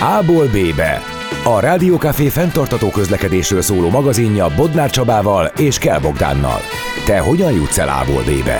[0.00, 1.00] A-ból B-be.
[1.44, 6.60] A Rádiókafé fenntartató közlekedésről szóló magazinja Bodnár Csabával és Kell Bogdánnal.
[7.04, 8.58] Te hogyan jutsz el A-ból B-be?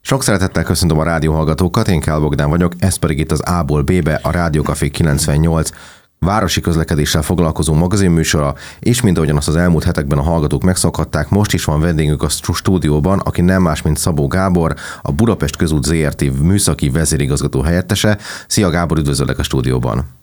[0.00, 4.20] Sok szeretettel köszöntöm a rádióhallgatókat, én Kell Bogdán vagyok, ez pedig itt az A-ból B-be,
[4.22, 5.70] a Rádiókafé 98
[6.26, 11.52] városi közlekedéssel foglalkozó magazinműsora, és mint ahogyan azt az elmúlt hetekben a hallgatók megszokhatták, most
[11.52, 16.42] is van vendégünk a stúdióban, aki nem más, mint Szabó Gábor, a Budapest Közút ZRT
[16.42, 18.18] műszaki vezérigazgató helyettese.
[18.46, 20.19] Szia Gábor, üdvözöllek a stúdióban!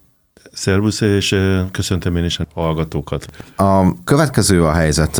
[0.53, 1.35] Szervusz, és
[1.71, 3.25] köszöntöm én is a hallgatókat.
[3.55, 5.17] A következő a helyzet.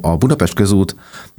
[0.00, 0.96] A Budapest közút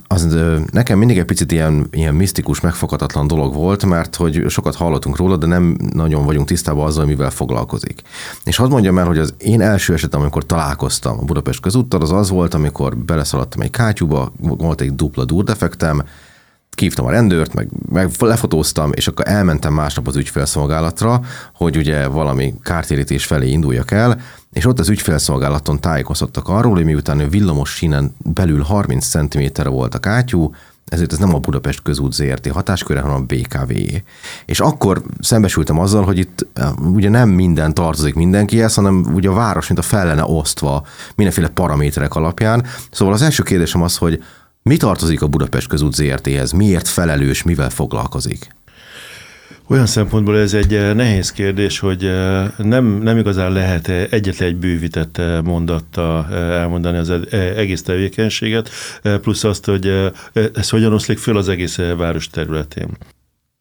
[0.07, 0.37] az
[0.71, 5.37] nekem mindig egy picit ilyen, ilyen misztikus, megfoghatatlan dolog volt, mert hogy sokat hallottunk róla,
[5.37, 8.01] de nem nagyon vagyunk tisztában azzal, mivel foglalkozik.
[8.43, 12.11] És hadd mondjam el, hogy az én első esetem, amikor találkoztam a Budapest közúttal, az
[12.11, 16.03] az volt, amikor beleszaladtam egy kátyúba, volt egy dupla durdefektem,
[16.75, 21.21] kívtam a rendőrt, meg, meg lefotóztam, és akkor elmentem másnap az ügyfélszolgálatra,
[21.55, 24.21] hogy ugye valami kártérítés felé induljak el,
[24.53, 29.95] és ott az ügyfélszolgálaton tájékoztattak arról, hogy miután a villamos sínen belül 30 cm volt
[29.95, 30.51] a kátyú,
[30.91, 33.71] ezért ez nem a Budapest közút ZRT hatásköre, hanem a BKV.
[34.45, 39.33] És akkor szembesültem azzal, hogy itt eh, ugye nem minden tartozik mindenkihez, hanem ugye a
[39.33, 40.85] város, mint a fel osztva
[41.15, 42.65] mindenféle paraméterek alapján.
[42.91, 44.23] Szóval az első kérdésem az, hogy
[44.63, 46.51] mi tartozik a Budapest közút ZRT-hez?
[46.51, 48.47] Miért felelős, mivel foglalkozik?
[49.67, 54.55] Olyan szempontból ez egy eh, nehéz kérdés, hogy eh, nem, nem igazán lehet egyetlen egy
[54.55, 58.69] bővített mondatta elmondani az egész tevékenységet,
[59.01, 60.11] plusz azt, hogy
[60.53, 62.89] ez hogyan oszlik föl az egész város területén.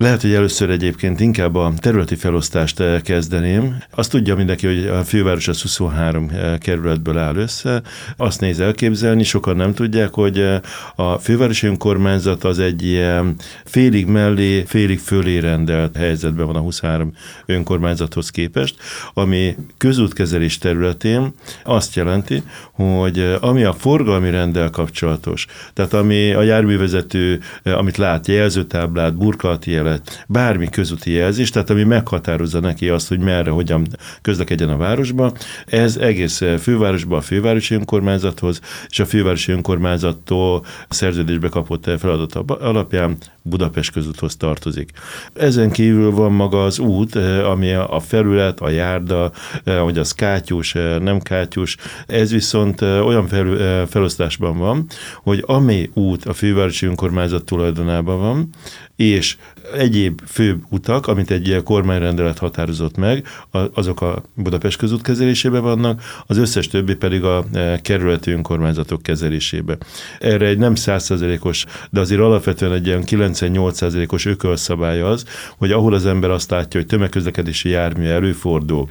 [0.00, 3.82] Lehet, hogy először egyébként inkább a területi felosztást eh, kezdeném.
[3.94, 7.82] Azt tudja mindenki, hogy a főváros az 23 eh, kerületből áll össze.
[8.16, 10.60] Azt néz elképzelni, sokan nem tudják, hogy eh,
[10.94, 13.34] a fővárosi önkormányzat az egy ilyen
[13.64, 17.12] félig mellé, félig fölé rendelt helyzetben van a 23
[17.46, 18.76] önkormányzathoz képest,
[19.14, 21.34] ami közútkezelés területén
[21.64, 29.16] azt jelenti, hogy ami a forgalmi rendel kapcsolatos, tehát ami a járművezető, amit lát, jelzőtáblát,
[29.16, 33.86] burkolati terület, bármi közúti jelzés, tehát ami meghatározza neki azt, hogy merre, hogyan
[34.22, 35.32] közlekedjen a városba,
[35.66, 43.92] ez egész fővárosba, a fővárosi önkormányzathoz, és a fővárosi önkormányzattól szerződésbe kapott feladat alapján Budapest
[43.92, 44.90] közúthoz tartozik.
[45.34, 47.14] Ezen kívül van maga az út,
[47.44, 49.32] ami a felület, a járda,
[49.64, 51.76] hogy az kátyús, nem kátyús,
[52.06, 54.86] ez viszont olyan fel, felosztásban van,
[55.22, 58.48] hogy ami út a fővárosi önkormányzat tulajdonában van,
[58.96, 59.36] és
[59.74, 63.26] egyéb fő utak, amit egy kormányrendelet határozott meg,
[63.74, 69.78] azok a Budapest közút kezelésében vannak, az összes többi pedig a e, kerületi önkormányzatok kezelésébe.
[70.18, 75.24] Erre egy nem százszerzelékos, de azért alapvetően egy ilyen 98%-os ökölszabály az,
[75.58, 78.88] hogy ahol az ember azt látja, hogy tömegközlekedési jármű előfordul,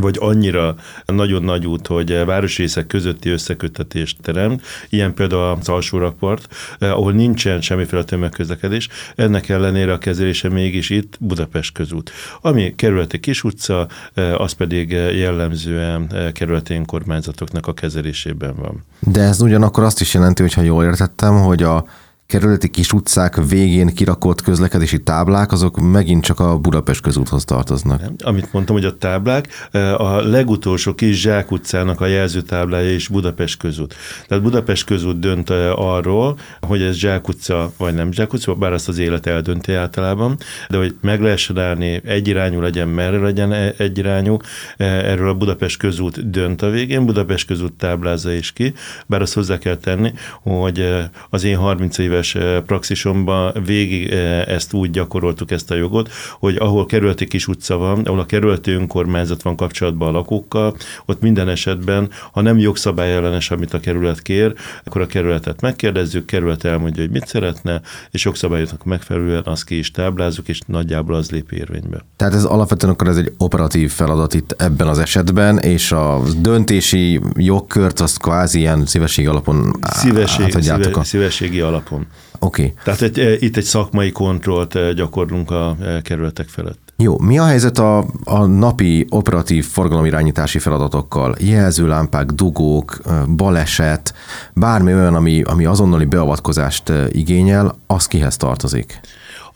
[0.00, 0.74] vagy annyira
[1.06, 7.12] nagyon nagy út, hogy városrészek közötti összekötetést teremt, ilyen például az alsó rakpart, eh, ahol
[7.12, 12.10] nincsen semmiféle tömegközlekedés, ennek ellenére a kezelése mégis itt Budapest közút.
[12.40, 18.84] Ami kerületi kis utca, eh, az pedig jellemzően eh, kerületi önkormányzatoknak a kezelésében van.
[19.00, 21.84] De ez ugyanakkor azt is jelenti, hogy ha jól értettem, hogy a
[22.26, 28.02] kerületi kis utcák végén kirakott közlekedési táblák, azok megint csak a Budapest közúthoz tartoznak.
[28.24, 33.58] Amit mondtam, hogy a táblák, e, a legutolsó kis Zsák utcának a jelzőtáblája is Budapest
[33.58, 33.94] közút.
[34.28, 38.72] Tehát Budapest közút dönt e, arról, hogy ez Zsák utca vagy nem Zsák utca, bár
[38.72, 40.36] azt az élet eldönti általában,
[40.68, 44.36] de hogy meg lehessen állni, egyirányú legyen, merre legyen e, egyirányú,
[44.76, 48.74] erről a Budapest közút dönt a végén, Budapest közút táblázza is ki,
[49.06, 50.12] bár azt hozzá kell tenni,
[50.42, 50.84] hogy
[51.30, 54.10] az én 30 éves éves praxisomban végig
[54.46, 58.70] ezt úgy gyakoroltuk ezt a jogot, hogy ahol kerületi kis utca van, ahol a kerületi
[58.70, 64.22] önkormányzat van kapcsolatban a lakókkal, ott minden esetben, ha nem jogszabály ellenes, amit a kerület
[64.22, 64.54] kér,
[64.84, 69.90] akkor a kerületet megkérdezzük, kerület elmondja, hogy mit szeretne, és jogszabályoknak megfelelően azt ki is
[69.90, 72.04] táblázunk, és nagyjából az lép érvénybe.
[72.16, 77.20] Tehát ez alapvetően akkor ez egy operatív feladat itt ebben az esetben, és a döntési
[77.34, 81.04] jogkört azt kvázi ilyen szívesség alapon Szívesség, szíve, a...
[81.04, 82.05] szívességi alapon.
[82.38, 82.62] Oké.
[82.62, 82.74] Okay.
[82.84, 86.86] Tehát egy, e, itt egy szakmai kontrollt e, gyakorlunk a e, kerületek felett.
[86.98, 91.34] Jó, mi a helyzet a, a napi operatív forgalomirányítási feladatokkal?
[91.38, 93.00] Jelzőlámpák, dugók,
[93.36, 94.14] baleset,
[94.54, 99.00] bármi olyan, ami, ami azonnali beavatkozást igényel, az kihez tartozik?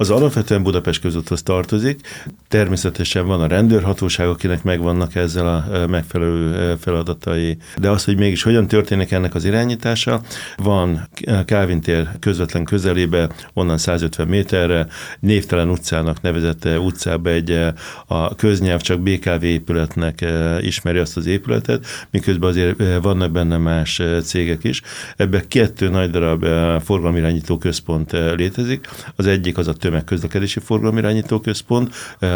[0.01, 2.01] Az alapvetően Budapest közúthoz tartozik,
[2.49, 8.69] természetesen van a rendőrhatóság, akinek megvannak ezzel a megfelelő feladatai, de az, hogy mégis hogyan
[8.69, 10.21] történik ennek az irányítása,
[10.57, 11.09] van
[11.45, 14.87] Kálvin tér közvetlen közelébe, onnan 150 méterre,
[15.21, 17.59] névtelen utcának nevezett utcába egy
[18.07, 20.25] a köznyelv csak BKV épületnek
[20.61, 24.83] ismeri azt az épületet, miközben azért vannak benne más cégek is.
[25.17, 26.47] Ebben kettő nagy darab
[26.85, 28.89] forgalomirányító központ létezik.
[29.17, 31.95] Az egyik az a tömegközlekedési forgalomirányító központ,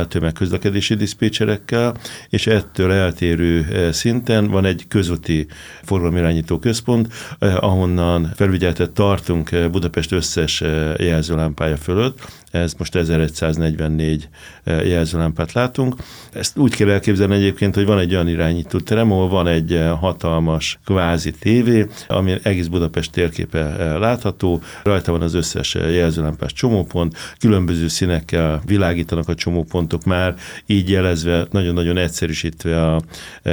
[0.08, 1.96] tömegközlekedési diszpécserekkel,
[2.28, 5.46] és ettől eltérő szinten van egy közúti
[5.82, 10.60] forgalomirányító központ, ahonnan felügyeletet tartunk Budapest összes
[10.96, 12.18] jelzőlámpája fölött,
[12.54, 14.28] ez most 1144
[14.64, 15.94] jelzőlámpát látunk.
[16.32, 20.78] Ezt úgy kell elképzelni egyébként, hogy van egy olyan irányító terem, ahol van egy hatalmas
[20.84, 28.62] kvázi tévé, ami egész Budapest térképe látható, rajta van az összes jelzőlámpás csomópont, különböző színekkel
[28.66, 30.34] világítanak a csomópontok már,
[30.66, 33.00] így jelezve, nagyon-nagyon egyszerűsítve a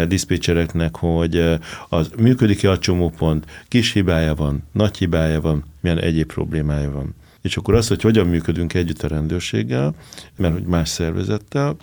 [0.07, 1.59] diszpécsereknek, hogy
[1.89, 7.15] az működik-e a csomópont, kis hibája van, nagy hibája van, milyen egyéb problémája van.
[7.41, 9.95] És akkor az, hogy hogyan működünk együtt a rendőrséggel,
[10.37, 11.77] mert hogy más szervezettel,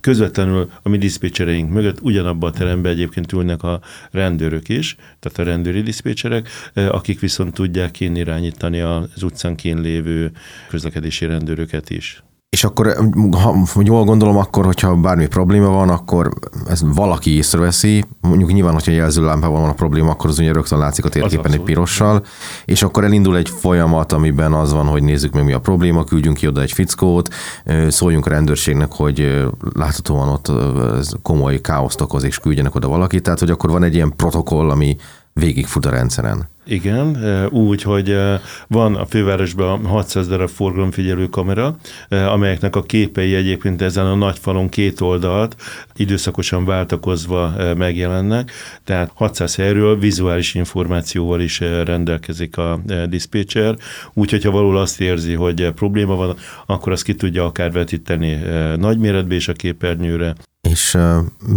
[0.00, 5.42] Közvetlenül a mi diszpécsereink mögött ugyanabban a teremben egyébként ülnek a rendőrök is, tehát a
[5.42, 10.32] rendőri diszpécserek, akik viszont tudják kínirányítani az utcán kín lévő
[10.68, 12.22] közlekedési rendőröket is.
[12.56, 12.96] És akkor,
[13.74, 16.30] ha jól gondolom, akkor, hogyha bármi probléma van, akkor
[16.68, 21.04] ez valaki észreveszi, mondjuk nyilván, hogyha jelzőlámpával van a probléma, akkor az ugye rögtön látszik
[21.04, 22.24] a térképen egy pirossal,
[22.64, 26.36] és akkor elindul egy folyamat, amiben az van, hogy nézzük meg mi a probléma, küldjünk
[26.36, 27.34] ki oda egy fickót,
[27.88, 30.52] szóljunk a rendőrségnek, hogy láthatóan ott
[31.22, 34.96] komoly káoszt okoz, és küldjenek oda valakit, tehát hogy akkor van egy ilyen protokoll, ami
[35.40, 36.48] végigfut a rendszeren.
[36.68, 37.16] Igen,
[37.50, 38.16] úgy, hogy
[38.66, 41.76] van a fővárosban 600 darab forgalomfigyelő kamera,
[42.08, 45.56] amelyeknek a képei egyébként ezen a nagy falon két oldalt
[45.96, 48.52] időszakosan váltakozva megjelennek,
[48.84, 53.76] tehát 600 helyről vizuális információval is rendelkezik a diszpécser,
[54.12, 56.36] úgyhogy ha való azt érzi, hogy probléma van,
[56.66, 58.38] akkor azt ki tudja akár vetíteni
[58.76, 60.34] nagyméretbe és a képernyőre.
[60.60, 60.98] És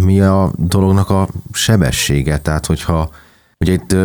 [0.05, 2.37] mi a dolognak a sebessége?
[2.37, 3.09] Tehát, hogyha
[3.65, 3.95] Ugye itt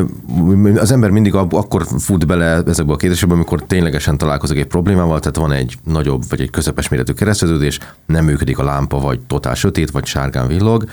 [0.77, 5.37] az ember mindig akkor fut bele ezekbe a kérdésekbe, amikor ténylegesen találkozik egy problémával, tehát
[5.37, 9.91] van egy nagyobb vagy egy közepes méretű kereszteződés, nem működik a lámpa, vagy totál sötét,
[9.91, 10.85] vagy sárgán villog,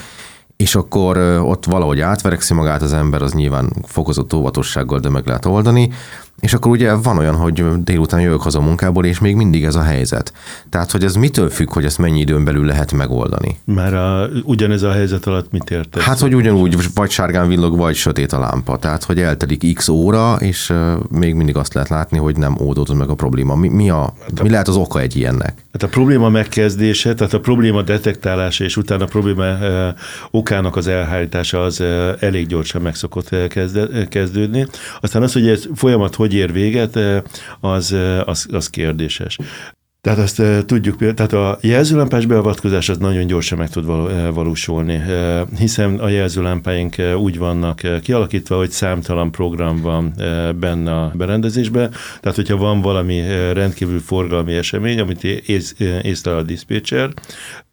[0.56, 5.46] és akkor ott valahogy átverekszi magát az ember, az nyilván fokozott óvatossággal, de meg lehet
[5.46, 5.92] oldani,
[6.42, 9.76] és akkor ugye van olyan, hogy délután jövök haza a munkából, és még mindig ez
[9.76, 10.34] a helyzet.
[10.70, 13.60] Tehát, hogy ez mitől függ, hogy ezt mennyi időn belül lehet megoldani?
[13.64, 16.04] Már a, ugyanez a helyzet alatt mit értesz?
[16.04, 18.78] Hát, hogy ugyanúgy vagy sárgán villog, vagy sötét a lámpa.
[18.78, 20.78] Tehát, hogy eltelik x óra, és uh,
[21.10, 23.56] még mindig azt lehet látni, hogy nem ódott meg a probléma.
[23.56, 25.54] Mi, mi, a, hát mi lehet az oka egy ilyennek?
[25.72, 29.88] Hát a probléma megkezdése, tehát a probléma detektálása, és utána a probléma uh,
[30.32, 33.36] okának az elhárítása az uh, elég gyorsan meg szokott
[34.10, 34.68] kezdődni.
[35.02, 37.00] Aztán az, hogy ez folyamat hogy ér véget,
[37.60, 37.96] az,
[38.26, 39.38] az, az kérdéses.
[40.02, 43.86] Tehát azt tudjuk, tehát a jelzőlámpás beavatkozás az nagyon gyorsan meg tud
[44.34, 45.02] valósulni,
[45.58, 50.14] hiszen a jelzőlámpáink úgy vannak kialakítva, hogy számtalan program van
[50.60, 53.22] benne a berendezésben, tehát hogyha van valami
[53.54, 57.10] rendkívül forgalmi esemény, amit ész, észlel a diszpécser,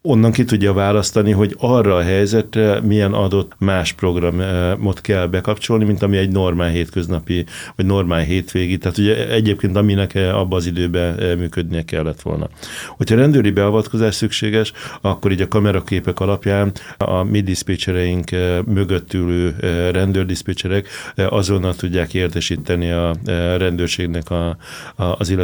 [0.08, 6.02] onnan ki tudja választani, hogy arra a helyzetre milyen adott más programot kell bekapcsolni, mint
[6.02, 7.44] ami egy normál hétköznapi,
[7.76, 12.48] vagy normál hétvégi, tehát ugye egyébként aminek abba az időben működnie kellett volna.
[12.88, 18.30] Hogyha rendőri beavatkozás szükséges, akkor így a kameraképek alapján a mi diszpécsereink
[18.66, 19.54] mögött ülő
[19.92, 23.14] rendőrdiszpécserek azonnal tudják értesíteni a
[23.58, 24.56] rendőrségnek a,
[24.96, 25.34] az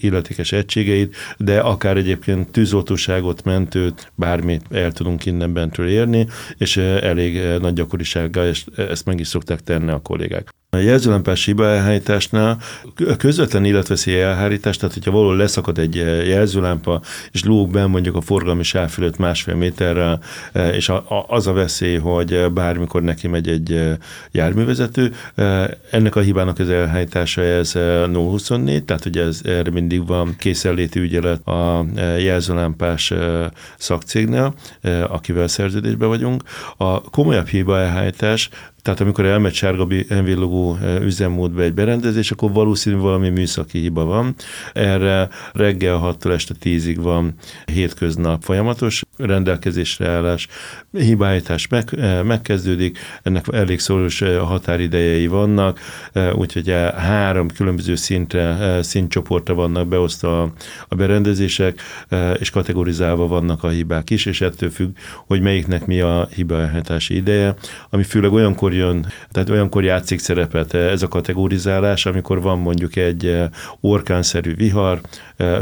[0.00, 6.26] illetékes egységeit, de akár egyébként tűzoltóságot, mentőt, bármit el tudunk innen bentről érni,
[6.56, 10.54] és elég nagy gyakorisággal ezt, ezt meg is szokták tenni a kollégák.
[10.70, 12.58] A jelzőlámpás hiba elhárításnál
[13.18, 15.94] közvetlen életveszély elhárítás, tehát hogyha valahol leszakad egy
[16.26, 17.00] jelzőlámpa,
[17.32, 20.20] és lóg be mondjuk a forgalmi sáv fölött másfél méterrel,
[20.72, 20.92] és
[21.28, 23.96] az a veszély, hogy bármikor neki megy egy
[24.30, 25.12] járművezető,
[25.90, 27.72] ennek a hibának az elhárítása ez
[28.12, 31.86] 024, tehát ugye ez erre mindig van készenléti ügyelet a
[32.18, 33.12] jelzőlámpás
[33.78, 34.54] szakcégnél,
[35.08, 36.42] akivel szerződésben vagyunk.
[36.76, 38.48] A komolyabb hiba elhárítás
[38.88, 39.86] tehát amikor elmegy sárga
[40.22, 44.34] villogó e, üzemmódba egy berendezés, akkor valószínű valami műszaki hiba van.
[44.72, 50.48] Erre reggel 6-tól este 10-ig van hétköznap folyamatos rendelkezésre állás,
[50.92, 51.90] hibállítás meg,
[52.24, 55.80] megkezdődik, ennek elég szoros határidejei vannak,
[56.34, 60.52] úgyhogy három különböző szintre, szintcsoportra vannak beosztva
[60.88, 61.80] a berendezések,
[62.38, 64.96] és kategorizálva vannak a hibák is, és ettől függ,
[65.26, 67.54] hogy melyiknek mi a hibállítási ideje,
[67.90, 73.38] ami főleg olyankor jön, tehát olyankor játszik szerepet ez a kategorizálás, amikor van mondjuk egy
[73.80, 75.00] orkánszerű vihar,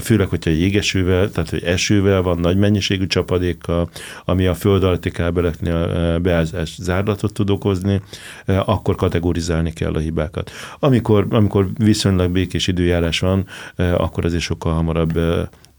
[0.00, 3.90] főleg, hogyha jégesővel, tehát hogy esővel van, nagy mennyiségű csapadékkal,
[4.24, 8.00] ami a föld alatti kábeleknél beázás zárlatot tud okozni,
[8.46, 10.50] akkor kategorizálni kell a hibákat.
[10.78, 15.18] Amikor, amikor viszonylag békés időjárás van, akkor azért sokkal hamarabb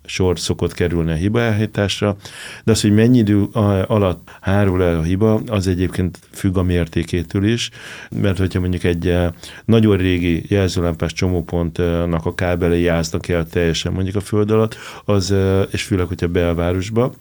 [0.08, 2.16] sor szokott kerülni a hibaállításra,
[2.64, 3.44] de az, hogy mennyi idő
[3.88, 7.70] alatt hárul el a hiba, az egyébként függ a mértékétől is,
[8.10, 9.30] mert hogyha mondjuk egy eh,
[9.66, 15.64] nagyon régi jelzőlámpás csomópontnak a kábelei áznak el teljesen mondjuk a föld alatt, az, eh,
[15.72, 17.14] és főleg, hogyha belvárosba,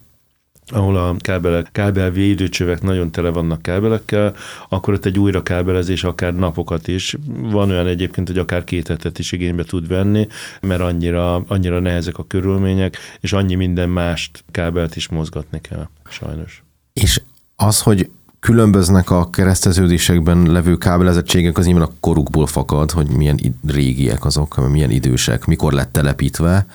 [0.71, 4.35] ahol a kábelek, kábelvédőcsövek nagyon tele vannak kábelekkel,
[4.69, 7.15] akkor ott egy újra kábelezés akár napokat is.
[7.27, 10.27] Van olyan egyébként, hogy akár két hetet is igénybe tud venni,
[10.61, 16.63] mert annyira, annyira nehezek a körülmények, és annyi minden mást kábelt is mozgatni kell, sajnos.
[16.93, 17.21] És
[17.55, 18.09] az, hogy
[18.39, 24.91] különböznek a kereszteződésekben levő kábelezettségek, az nyilván a korukból fakad, hogy milyen régiek azok, milyen
[24.91, 26.65] idősek, mikor lett telepítve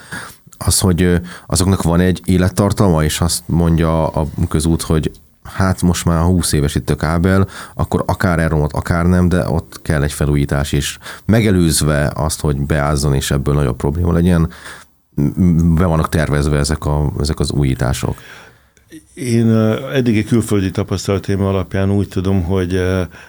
[0.64, 5.10] az, hogy azoknak van egy élettartalma, és azt mondja a közút, hogy
[5.42, 9.82] hát most már 20 éves itt a kábel, akkor akár elromott, akár nem, de ott
[9.82, 14.50] kell egy felújítás, és megelőzve azt, hogy beázzon, és ebből nagyobb probléma legyen,
[15.74, 18.16] be vannak tervezve ezek, a, ezek az újítások.
[19.14, 19.50] Én
[19.92, 22.82] eddigi külföldi tapasztalataim alapján úgy tudom, hogy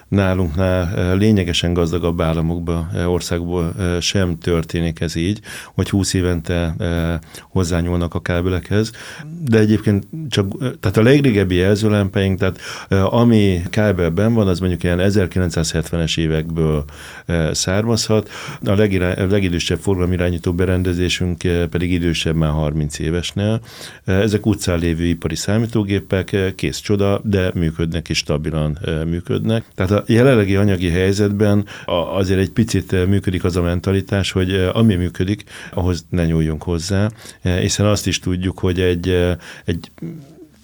[0.08, 5.40] nálunknál lényegesen gazdagabb államokban, országból sem történik ez így,
[5.74, 6.74] hogy 20 évente
[7.50, 8.90] hozzányúlnak a kábelekhez.
[9.44, 12.60] De egyébként csak, tehát a legrégebbi jelzőlámpáink, tehát
[13.10, 16.84] ami kábelben van, az mondjuk ilyen 1970-es évekből
[17.52, 18.30] származhat.
[18.64, 18.74] A
[19.28, 23.60] legidősebb forgalomirányító berendezésünk pedig idősebb már 30 évesnél.
[24.04, 29.64] Ezek utcán lévő ipari számít számítógépek, eh, kész csoda, de működnek és stabilan eh, működnek.
[29.74, 31.64] Tehát a jelenlegi anyagi helyzetben
[32.14, 37.10] azért egy picit eh, működik az a mentalitás, hogy ami működik, ahhoz ne nyúljunk hozzá,
[37.42, 39.08] hiszen azt is tudjuk, hogy egy,
[39.64, 39.90] egy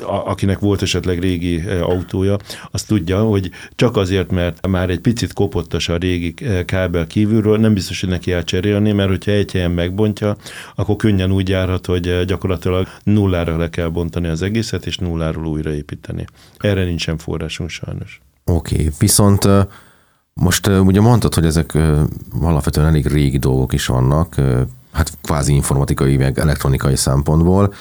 [0.02, 2.37] akinek volt esetleg régi e, autója,
[2.71, 7.59] azt tudja, hogy csak azért, mert már egy picit kopottas a régi e, kábel kívülről,
[7.59, 10.37] nem biztos, hogy neki el cserélni, mert hogyha egy helyen megbontja,
[10.75, 15.47] akkor könnyen úgy járhat, hogy e, gyakorlatilag nullára le kell bontani az egészet, és nulláról
[15.47, 16.26] újraépíteni.
[16.59, 18.21] Erre nincsen forrásunk sajnos.
[18.45, 18.90] Oké, okay.
[18.99, 19.49] viszont
[20.35, 21.78] most ugye mondtad, hogy ezek
[22.40, 24.35] alapvetően elég régi dolgok is vannak,
[24.92, 27.75] hát kvázi informatikai, meg elektronikai szempontból.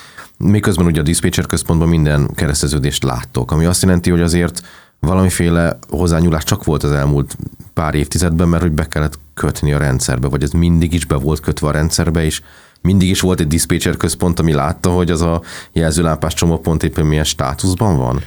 [0.44, 4.62] Miközben ugye a dispatcher központban minden kereszteződést láttok, ami azt jelenti, hogy azért
[5.00, 7.38] valamiféle hozzányúlás csak volt az elmúlt
[7.74, 11.40] pár évtizedben, mert hogy be kellett kötni a rendszerbe, vagy ez mindig is be volt
[11.40, 12.42] kötve a rendszerbe, és
[12.82, 15.42] mindig is volt egy dispatcher központ, ami látta, hogy az a
[15.72, 18.22] jelzőlámpás csomópont éppen milyen státuszban van?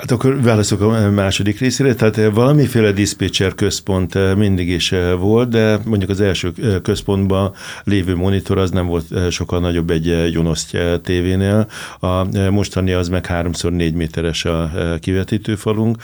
[0.00, 5.48] Hát akkor válaszok a második részére, tehát valamiféle diszpécser központ eh, mindig is eh, volt,
[5.48, 7.52] de mondjuk az első eh, központban
[7.84, 10.64] lévő monitor az nem volt sokkal nagyobb egy Junos
[11.02, 11.66] tévénél,
[11.98, 15.96] a mostani az meg 3x4 méteres a kivetítőfalunk.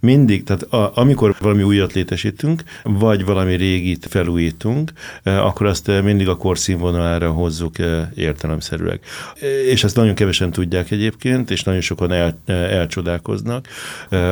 [0.00, 4.92] Mindig, tehát a, amikor valami újat létesítünk, vagy valami régit felújítunk,
[5.22, 7.74] akkor azt mindig a korszínvonalára hozzuk
[8.14, 9.00] értelemszerűleg.
[9.68, 13.68] És ezt nagyon kevesen tudják egyébként, és nagyon sokan el, elcsodálkoznak foglalkoznak,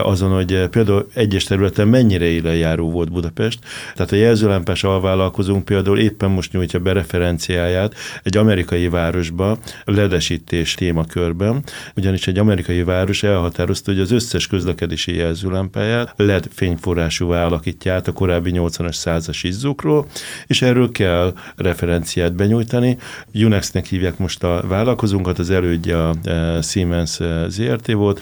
[0.07, 3.59] azon, hogy például egyes területen mennyire élenjáró volt Budapest.
[3.95, 11.63] Tehát a jelzőlámpás alvállalkozónk például éppen most nyújtja be referenciáját egy amerikai városba ledesítés témakörben,
[11.97, 18.13] ugyanis egy amerikai város elhatározta, hogy az összes közlekedési jelzőlámpáját LED fényforrásúvá alakítja át a
[18.13, 20.07] korábbi 80-as százas izzókról,
[20.47, 22.97] és erről kell referenciát benyújtani.
[23.35, 26.15] Unexnek hívják most a vállalkozónkat, az elődje a
[26.63, 28.21] Siemens ZRT volt.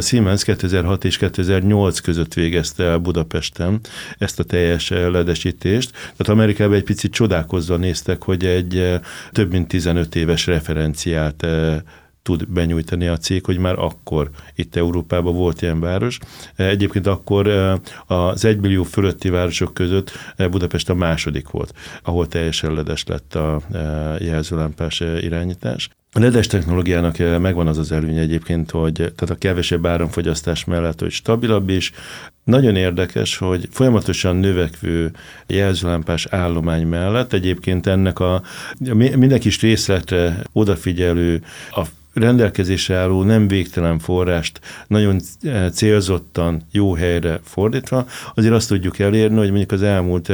[0.00, 3.80] Siemens Siemens 2006 és 2008 között végezte el Budapesten
[4.18, 5.90] ezt a teljes eh, ledesítést.
[5.90, 9.00] Tehát Amerikában egy picit csodálkozva néztek, hogy egy eh,
[9.32, 11.76] több mint 15 éves referenciát eh,
[12.22, 16.18] tud benyújtani a cég, hogy már akkor itt Európában volt ilyen város.
[16.56, 17.48] Egyébként akkor
[18.06, 20.10] az egymillió fölötti városok között
[20.50, 23.60] Budapest a második volt, ahol teljesen ledes lett a
[24.18, 25.88] jelzőlámpás irányítás.
[26.16, 31.00] A ledes technológiának eh, megvan az az előny egyébként, hogy tehát a kevesebb áramfogyasztás mellett,
[31.00, 31.92] hogy stabilabb is.
[32.44, 35.12] Nagyon érdekes, hogy folyamatosan növekvő
[35.46, 38.42] jelzőlámpás állomány mellett egyébként ennek a
[38.94, 41.82] minden kis részletre odafigyelő, a
[42.16, 45.20] rendelkezésre álló nem végtelen forrást nagyon
[45.72, 50.32] célzottan jó helyre fordítva, azért azt tudjuk elérni, hogy mondjuk az elmúlt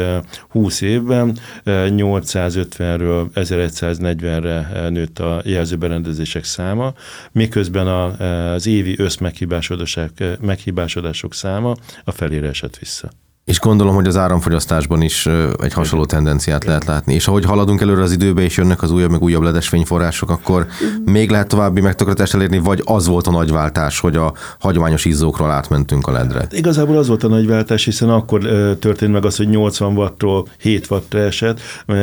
[0.49, 6.93] 20 évben 850-ről 1140-re nőtt a jelzőberendezések száma,
[7.33, 11.75] miközben az évi összmeghibásodások száma
[12.05, 13.11] a felére esett vissza.
[13.45, 15.29] És gondolom, hogy az áramfogyasztásban is
[15.63, 17.15] egy hasonló tendenciát lehet látni.
[17.15, 20.67] És ahogy haladunk előre az időbe, és jönnek az újabb, meg újabb ledesfényforrások, akkor
[21.05, 26.07] még lehet további megtakarítást elérni, vagy az volt a nagyváltás, hogy a hagyományos izzókról átmentünk
[26.07, 26.39] a ledre?
[26.39, 28.41] Hát igazából az volt a nagyváltás, hiszen akkor
[28.79, 31.61] történt meg az, hogy 80 wattról 7 wattra esett.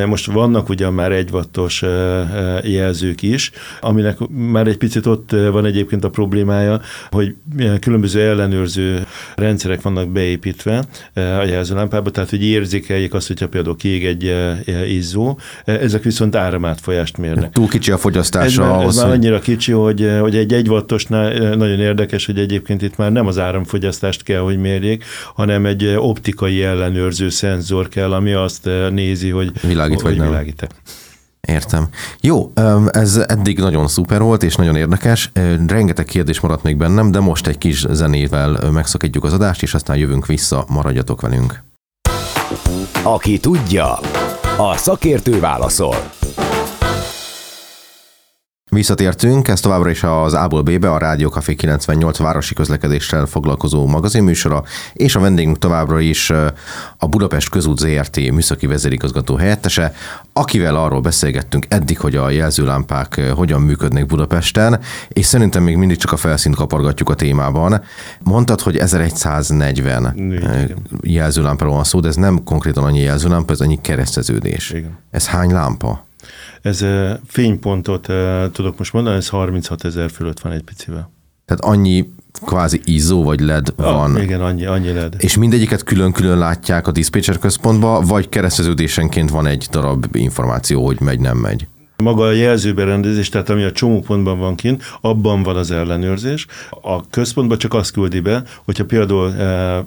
[0.07, 1.83] Most vannak ugyan már 1 wattos
[2.63, 7.35] jelzők is, aminek már egy picit ott van egyébként a problémája, hogy
[7.79, 9.05] különböző ellenőrző
[9.35, 10.85] rendszerek vannak beépítve,
[11.37, 16.35] a jelzőlámpába, tehát hogy érzékeljék azt, hogyha például kiég egy eh, izzó, eh, ezek viszont
[16.35, 17.51] áramátfolyást mérnek.
[17.51, 18.45] Túl kicsi a fogyasztása.
[18.45, 22.81] Ez, már, ahhoz, ez már annyira kicsi, hogy, hogy egy egywattosnál nagyon érdekes, hogy egyébként
[22.81, 25.03] itt már nem az áramfogyasztást kell, hogy mérjék,
[25.35, 30.67] hanem egy optikai ellenőrző szenzor kell, ami azt nézi, hogy világít hogy vagy világít -e.
[31.49, 31.87] Értem.
[32.21, 32.51] Jó,
[32.91, 35.31] ez eddig nagyon szuper volt, és nagyon érdekes.
[35.67, 39.97] Rengeteg kérdés maradt még bennem, de most egy kis zenével megszakítjuk az adást, és aztán
[39.97, 41.63] jövünk vissza, maradjatok velünk.
[43.03, 43.99] Aki tudja,
[44.57, 45.95] a szakértő válaszol.
[48.69, 54.63] Visszatértünk, ez továbbra is az A-ból B-be, a Rádió Café 98 városi közlekedéssel foglalkozó magazinműsora,
[54.93, 56.29] és a vendégünk továbbra is
[56.97, 59.93] a Budapest Közút ZRT műszaki vezérigazgató helyettese,
[60.33, 66.11] akivel arról beszélgettünk eddig, hogy a jelzőlámpák hogyan működnek Budapesten, és szerintem még mindig csak
[66.11, 67.81] a felszínt kapargatjuk a témában.
[68.19, 70.75] Mondtad, hogy 1140 Igen.
[71.01, 74.69] jelzőlámpáról van szó, de ez nem konkrétan annyi jelzőlámpa, ez annyi kereszteződés.
[74.69, 74.97] Igen.
[75.11, 76.07] Ez hány lámpa?
[76.61, 76.85] Ez
[77.27, 78.07] fénypontot
[78.51, 81.11] tudok most mondani, ez 36 ezer fölött van egy picivel.
[81.45, 82.09] Tehát annyi
[82.45, 84.21] kvázi izzó vagy LED ah, van.
[84.21, 85.15] Igen, annyi, annyi LED.
[85.17, 91.19] És mindegyiket külön-külön látják a dispatcher központba, vagy kereszteződésenként van egy darab információ, hogy megy,
[91.19, 91.67] nem megy?
[92.03, 96.45] Maga a jelzőberendezés, tehát ami a csomópontban van kint, abban van az ellenőrzés.
[96.81, 99.85] A központban csak azt küldi be, hogyha például e,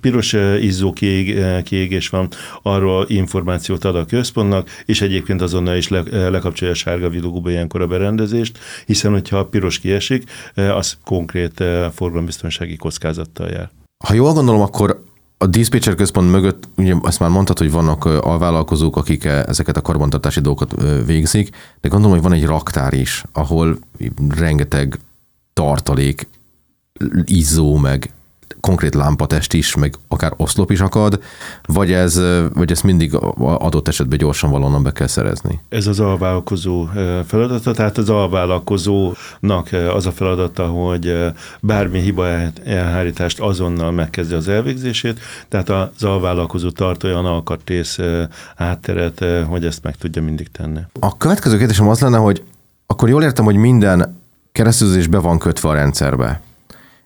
[0.00, 2.28] piros eh, izzó kiég, e, kiégés van,
[2.62, 7.80] arról információt ad a központnak, és egyébként azonnal is le, lekapcsolja a sárga villogóba ilyenkor
[7.80, 13.70] a berendezést, hiszen hogyha a piros kiesik, e, az konkrét e, forgalombiztonsági kockázattal jár.
[14.04, 15.04] Ha jól gondolom, akkor
[15.42, 20.40] a dispatcher központ mögött, ugye azt már mondtad, hogy vannak alvállalkozók, akik ezeket a karbantartási
[20.40, 23.78] dolgokat végzik, de gondolom, hogy van egy raktár is, ahol
[24.28, 24.98] rengeteg
[25.52, 26.28] tartalék,
[27.24, 28.12] izzó, meg
[28.62, 31.22] konkrét lámpatest is, meg akár oszlop is akad,
[31.66, 32.20] vagy ez,
[32.54, 35.60] vagy ezt mindig adott esetben gyorsan valonnan be kell szerezni?
[35.68, 36.88] Ez az alvállalkozó
[37.26, 42.26] feladata, tehát az alvállalkozónak az a feladata, hogy bármi hiba
[42.64, 47.98] elhárítást azonnal megkezdje az elvégzését, tehát az alvállalkozó tart olyan alkatrész
[48.56, 50.80] hátteret, hogy ezt meg tudja mindig tenni.
[51.00, 52.42] A következő kérdésem az lenne, hogy
[52.86, 54.20] akkor jól értem, hogy minden
[54.52, 56.40] keresztezés be van kötve a rendszerbe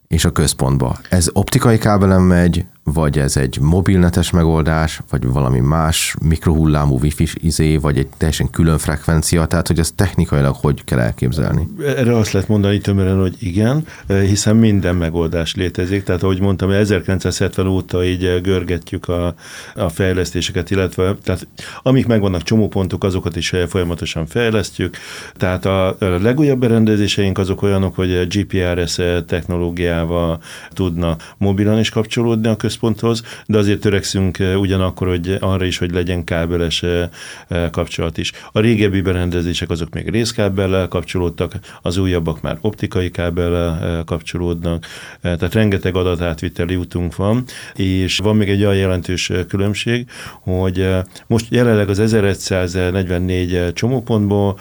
[0.09, 0.99] és a központba.
[1.11, 7.77] Ez optikai kábelen megy, vagy ez egy mobilnetes megoldás, vagy valami más mikrohullámú wifi izé,
[7.77, 11.69] vagy egy teljesen külön frekvencia, tehát hogy ez technikailag hogy kell elképzelni?
[11.87, 17.67] Erre azt lehet mondani tömören, hogy igen, hiszen minden megoldás létezik, tehát ahogy mondtam, 1970
[17.67, 19.35] óta így görgetjük a,
[19.75, 21.47] a fejlesztéseket, illetve tehát
[21.83, 24.97] amik megvannak csomópontok, azokat is folyamatosan fejlesztjük,
[25.35, 32.75] tehát a legújabb berendezéseink azok olyanok, hogy GPRS technológiával tudna mobilan is kapcsolódni a központba,
[32.77, 37.09] központhoz, de azért törekszünk eh, ugyanakkor, hogy arra is, hogy legyen kábeles eh,
[37.49, 38.33] eh, kapcsolat is.
[38.53, 44.87] A régebbi berendezések azok még részkábellel kapcsolódtak, az újabbak már optikai kábellel kapcsolódnak,
[45.21, 50.07] tehát rengeteg adatátviteli útunk van, és van még egy olyan jelentős különbség,
[50.41, 50.89] hogy
[51.27, 54.59] most jelenleg az 1144 csomópontból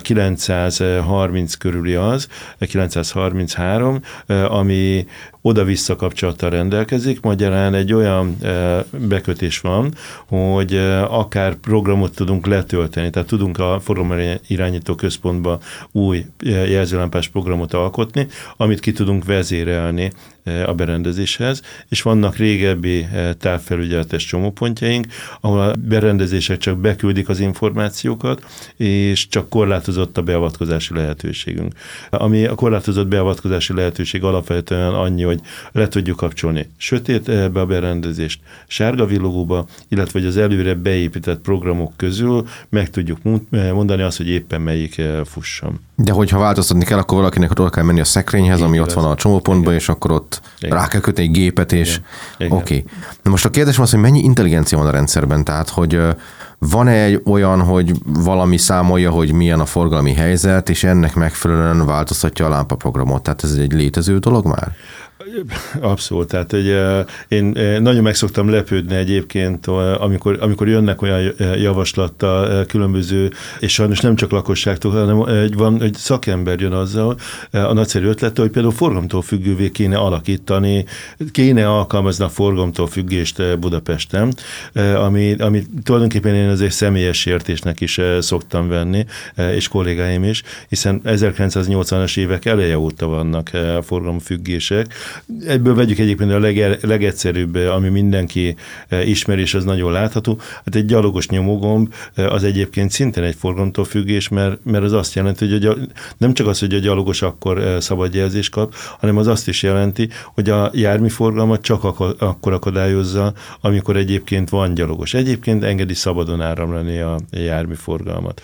[0.00, 4.00] 930 körüli az, 933,
[4.48, 5.06] ami
[5.46, 8.36] oda-vissza kapcsolattal rendelkezik, magyarán egy olyan
[8.90, 9.94] bekötés van,
[10.28, 10.76] hogy
[11.08, 13.80] akár programot tudunk letölteni, tehát tudunk a
[14.46, 15.60] irányító központba
[15.92, 18.26] új jelzőlámpás programot alkotni,
[18.56, 20.12] amit ki tudunk vezérelni
[20.66, 23.06] a berendezéshez, és vannak régebbi
[23.38, 25.06] távfelügyeletes csomópontjaink,
[25.40, 28.44] ahol a berendezések csak beküldik az információkat,
[28.76, 31.72] és csak korlátozott a beavatkozási lehetőségünk.
[32.10, 35.40] Ami a korlátozott beavatkozási lehetőség alapvetően annyi, hogy
[35.72, 41.92] le tudjuk kapcsolni sötét ebbe a berendezést sárga villogóba, illetve hogy az előre beépített programok
[41.96, 43.18] közül meg tudjuk
[43.50, 45.80] mondani azt, hogy éppen melyik fussam.
[45.96, 48.88] De hogyha változtatni kell, akkor valakinek oda kell menni a szekrényhez, Így ami igaz.
[48.88, 50.78] ott van a csomópontban, és akkor ott Igen.
[50.78, 52.00] rá kell kötni egy gépet, és
[52.38, 52.54] oké.
[52.54, 52.84] Okay.
[53.22, 56.00] Na most a kérdés az, hogy mennyi intelligencia van a rendszerben, tehát hogy
[56.58, 62.46] van-e egy olyan, hogy valami számolja, hogy milyen a forgalmi helyzet, és ennek megfelelően változtatja
[62.46, 63.22] a lámpaprogramot?
[63.22, 64.72] Tehát ez egy létező dolog már?
[65.80, 66.76] Abszolút, tehát hogy
[67.28, 67.44] én
[67.80, 69.66] nagyon meg szoktam lepődni egyébként,
[69.98, 75.94] amikor, amikor jönnek olyan javaslattal különböző, és sajnos nem csak lakosságtól, hanem egy, van egy
[75.94, 77.16] szakember jön azzal
[77.50, 80.84] a nagyszerű ötlete, hogy például forgalomtól függővé kéne alakítani,
[81.30, 84.34] kéne alkalmazni a forgalomtól függést Budapesten,
[84.96, 89.06] ami, ami tulajdonképpen én azért személyes értésnek is szoktam venni,
[89.54, 93.50] és kollégáim is, hiszen 1980-as évek eleje óta vannak
[93.82, 94.86] forgalomfüggések,
[95.46, 98.56] Ebből vegyük egyébként a lege, legegyszerűbb, ami mindenki
[98.88, 100.38] eh, ismer, és az nagyon látható.
[100.64, 105.14] Hát egy gyalogos nyomógomb eh, az egyébként szintén egy forgalomtól függés, mert, mert az azt
[105.14, 105.76] jelenti, hogy a,
[106.16, 109.62] nem csak az, hogy a gyalogos akkor eh, szabad jelzést kap, hanem az azt is
[109.62, 115.14] jelenti, hogy a járműforgalmat csak akkor akadályozza, amikor egyébként van gyalogos.
[115.14, 118.42] Egyébként engedi szabadon áramlani a járműforgalmat.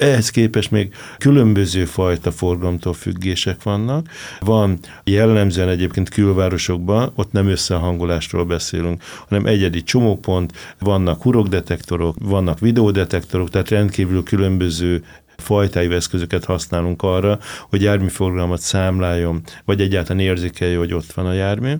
[0.00, 4.08] Ehhez képest még különböző fajta forgalomtól függések vannak.
[4.40, 13.50] Van jellemzően egyébként külvárosokban, ott nem összehangolásról beszélünk, hanem egyedi csomópont, vannak hurokdetektorok, vannak videódetektorok,
[13.50, 15.04] tehát rendkívül különböző
[15.40, 21.72] fajtájú eszközöket használunk arra, hogy járműforgalmat számláljon, vagy egyáltalán érzékelje, hogy ott van a jármű,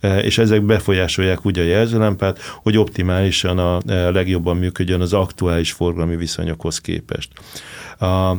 [0.00, 5.72] e, és ezek befolyásolják úgy a jelzőlámpát, hogy optimálisan a e, legjobban működjön az aktuális
[5.72, 7.30] forgalmi viszonyokhoz képest.
[8.00, 8.36] A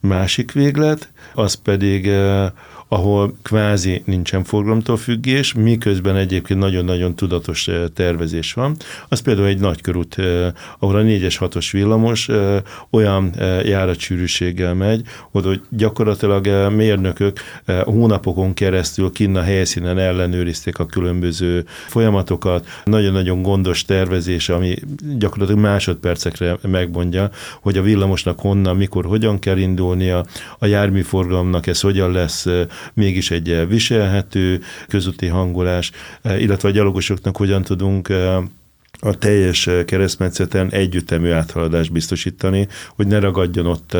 [0.00, 2.52] másik véglet, az pedig e,
[2.92, 8.76] ahol kvázi nincsen forgalomtól függés, miközben egyébként nagyon-nagyon tudatos tervezés van.
[9.08, 10.16] Az például egy nagykörút,
[10.78, 12.28] ahol a 4-es 6-os villamos
[12.90, 17.40] olyan járatsűrűséggel megy, hogy gyakorlatilag mérnökök
[17.84, 24.74] hónapokon keresztül kinn a helyszínen ellenőrizték a különböző folyamatokat, nagyon-nagyon gondos tervezés, ami
[25.18, 30.24] gyakorlatilag másodpercekre megmondja, hogy a villamosnak honnan, mikor, hogyan kell indulnia,
[30.58, 32.46] a járműforgalomnak ez hogyan lesz
[32.94, 35.90] mégis egy viselhető közúti hangolás,
[36.22, 38.08] illetve a gyalogosoknak hogyan tudunk
[39.00, 43.92] a teljes keresztmetszeten együttemű áthaladást biztosítani, hogy ne ragadjon ott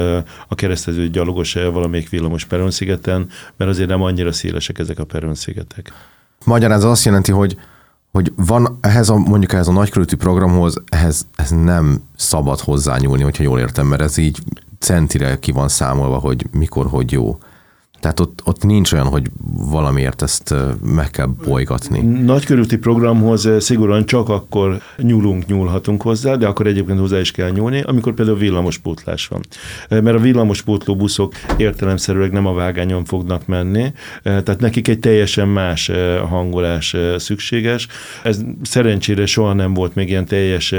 [0.48, 5.92] a keresztező gyalogos valamelyik villamos peronszigeten, mert azért nem annyira szélesek ezek a peronszigetek.
[6.44, 7.56] Magyarán ez azt jelenti, hogy
[8.12, 13.42] hogy van ehhez a, mondjuk ehhez a nagykörültű programhoz, ehhez ez nem szabad hozzányúlni, hogyha
[13.42, 14.38] jól értem, mert ez így
[14.78, 17.38] centire ki van számolva, hogy mikor, hogy jó.
[18.00, 19.26] Tehát ott, ott nincs olyan, hogy
[19.70, 22.00] valamiért ezt meg kell bolygatni.
[22.00, 27.80] Nagykörülti programhoz szigorúan csak akkor nyúlunk, nyúlhatunk hozzá, de akkor egyébként hozzá is kell nyúlni,
[27.80, 29.40] amikor például villamospótlás van.
[29.88, 35.90] Mert a villamospótló buszok értelemszerűleg nem a vágányon fognak menni, tehát nekik egy teljesen más
[36.28, 37.86] hangolás szükséges.
[38.22, 40.74] Ez szerencsére soha nem volt még ilyen teljes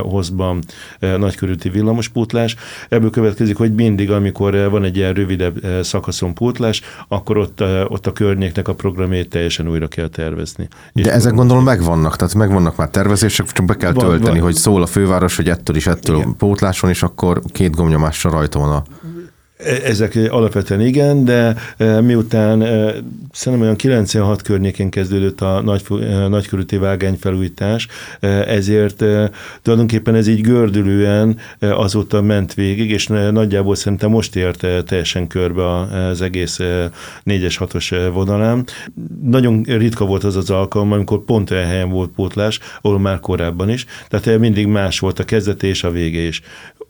[0.00, 0.62] hozban
[0.98, 2.56] nagykörülti villamospótlás.
[2.88, 8.06] Ebből következik, hogy mindig, amikor van egy ilyen rövidebb szakaszon pótlás, pótlás, akkor ott, ott
[8.06, 10.68] a környéknek a programjét teljesen újra kell tervezni.
[10.92, 14.46] De És ezek gondolom megvannak, tehát megvannak már tervezések, csak be kell van, tölteni, van.
[14.46, 16.36] hogy szól a főváros, hogy ettől is ettől Igen.
[16.36, 18.82] pótláson, és akkor két gomnyomással rajta van a
[19.84, 22.94] ezek alapvetően igen, de e, miután e,
[23.32, 25.82] szerintem olyan 96 környékén kezdődött a nagy,
[26.28, 27.88] nagykörúti vágányfelújítás,
[28.46, 29.04] ezért
[29.62, 36.20] tulajdonképpen ez így gördülően azóta ment végig, és nagyjából szerintem most ért teljesen körbe az
[36.20, 36.56] egész
[37.26, 38.64] 4-es 6-os vonalán.
[39.22, 43.70] Nagyon ritka volt az az alkalom, amikor pont olyan helyen volt pótlás, ahol már korábban
[43.70, 46.42] is, tehát mindig más volt a kezdete és a vége is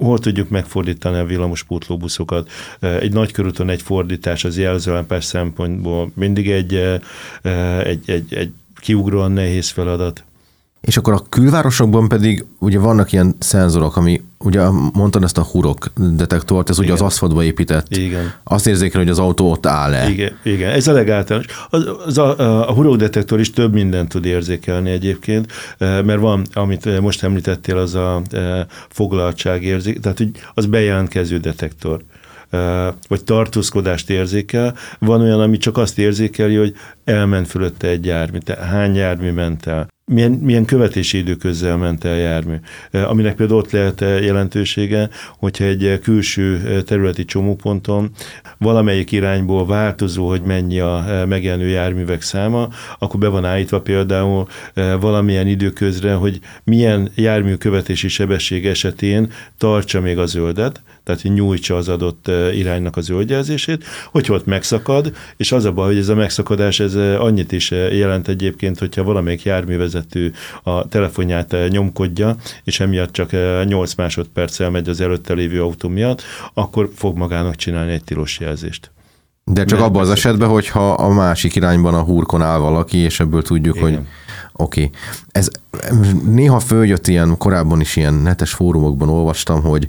[0.03, 2.51] hol tudjuk megfordítani a villamos pótlóbuszokat.
[2.81, 6.75] Egy nagy körúton egy fordítás az jelzőlámpás szempontból mindig egy,
[7.85, 10.25] egy, egy, egy kiugróan nehéz feladat.
[10.83, 15.93] És akkor a külvárosokban pedig ugye vannak ilyen szenzorok, ami ugye mondtad ezt a hurok
[15.97, 16.85] detektort, ez igen.
[16.85, 17.97] ugye az aszfaltba épített.
[17.97, 18.33] Igen.
[18.45, 20.09] Azt érzékel, hogy az autó ott áll-e.
[20.09, 20.71] Igen, igen.
[20.71, 21.47] ez a legáltalános.
[21.71, 27.01] Az, az a, a, hurok detektor is több mindent tud érzékelni egyébként, mert van, amit
[27.01, 28.23] most említettél, az a
[28.89, 32.01] foglaltság érzék, tehát hogy az bejelentkező detektor
[33.09, 38.65] vagy tartózkodást érzékel, van olyan, ami csak azt érzékeli, hogy elment fölötte egy jármű, tehát
[38.65, 39.92] hány jármű ment el.
[40.05, 42.55] Milyen, milyen követési időközzel ment el jármű.
[42.93, 48.11] Aminek például ott lehet jelentősége, hogyha egy külső területi csomóponton
[48.59, 54.47] valamelyik irányból változó, hogy mennyi a megjelenő járművek száma, akkor be van állítva például
[55.01, 61.77] valamilyen időközre, hogy milyen jármű követési sebesség esetén tartsa még a zöldet, tehát hogy nyújtsa
[61.77, 66.15] az adott iránynak a zöldjelzését, hogyha ott megszakad, és az a baj, hogy ez a
[66.15, 69.45] megszakadás ez annyit is jelent egyébként, hogyha valamelyik
[69.93, 73.31] járművezető a telefonját nyomkodja, és emiatt csak
[73.65, 76.23] 8 másodperccel megy az előtte lévő autó miatt,
[76.55, 78.91] akkor fog magának csinálni egy tilos jelzést.
[79.45, 83.43] De csak abban az esetben, hogyha a másik irányban a hurkon áll valaki, és ebből
[83.43, 83.89] tudjuk, Igen.
[83.89, 84.01] hogy
[84.53, 84.85] oké.
[84.85, 84.99] Okay.
[85.33, 85.49] Ez
[86.25, 89.89] néha följött ilyen, korábban is ilyen netes fórumokban olvastam, hogy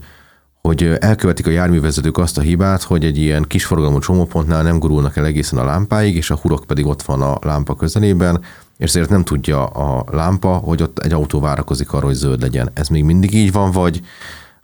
[0.68, 5.26] hogy elkövetik a járművezetők azt a hibát, hogy egy ilyen kisforgalmú csomópontnál nem gurulnak el
[5.26, 8.42] egészen a lámpáig, és a hurok pedig ott van a lámpa közelében,
[8.78, 12.70] és ezért nem tudja a lámpa, hogy ott egy autó várakozik arra, hogy zöld legyen.
[12.74, 14.02] Ez még mindig így van, vagy,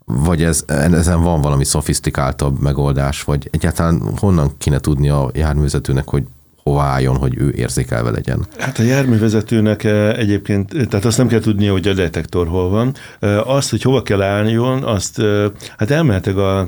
[0.05, 6.23] vagy ez, ezen van valami szofisztikáltabb megoldás, vagy egyáltalán honnan kéne tudni a járművezetőnek, hogy
[6.63, 8.47] hova álljon, hogy ő érzékelve legyen.
[8.57, 12.93] Hát a járművezetőnek eh, egyébként, tehát azt nem kell tudnia, hogy a detektor hol van.
[13.19, 15.45] Eh, azt, hogy hova kell álljon, azt eh,
[15.77, 16.67] hát elmehetek a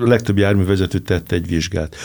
[0.00, 1.96] legtöbb járművezető tette egy vizsgát,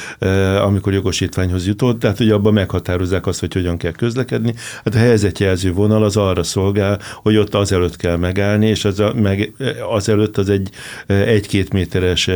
[0.64, 4.54] amikor jogosítványhoz jutott, tehát hogy abban meghatározzák azt, hogy hogyan kell közlekedni.
[4.84, 9.14] Hát a helyzetjelző vonal az arra szolgál, hogy ott azelőtt kell megállni, és az, a,
[9.14, 9.54] meg,
[9.90, 10.70] azelőtt az egy
[11.08, 12.30] egy-két méteres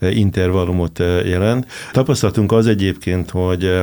[0.00, 1.66] intervallumot jelent.
[1.92, 3.80] Tapasztalatunk az egyébként, hogy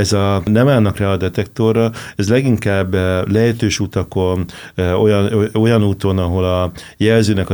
[0.00, 5.84] ez a nem állnak rá a detektorra, ez leginkább eh, lejtős utakon, eh, olyan, olyan
[5.84, 7.48] úton, ahol a jelzőnek,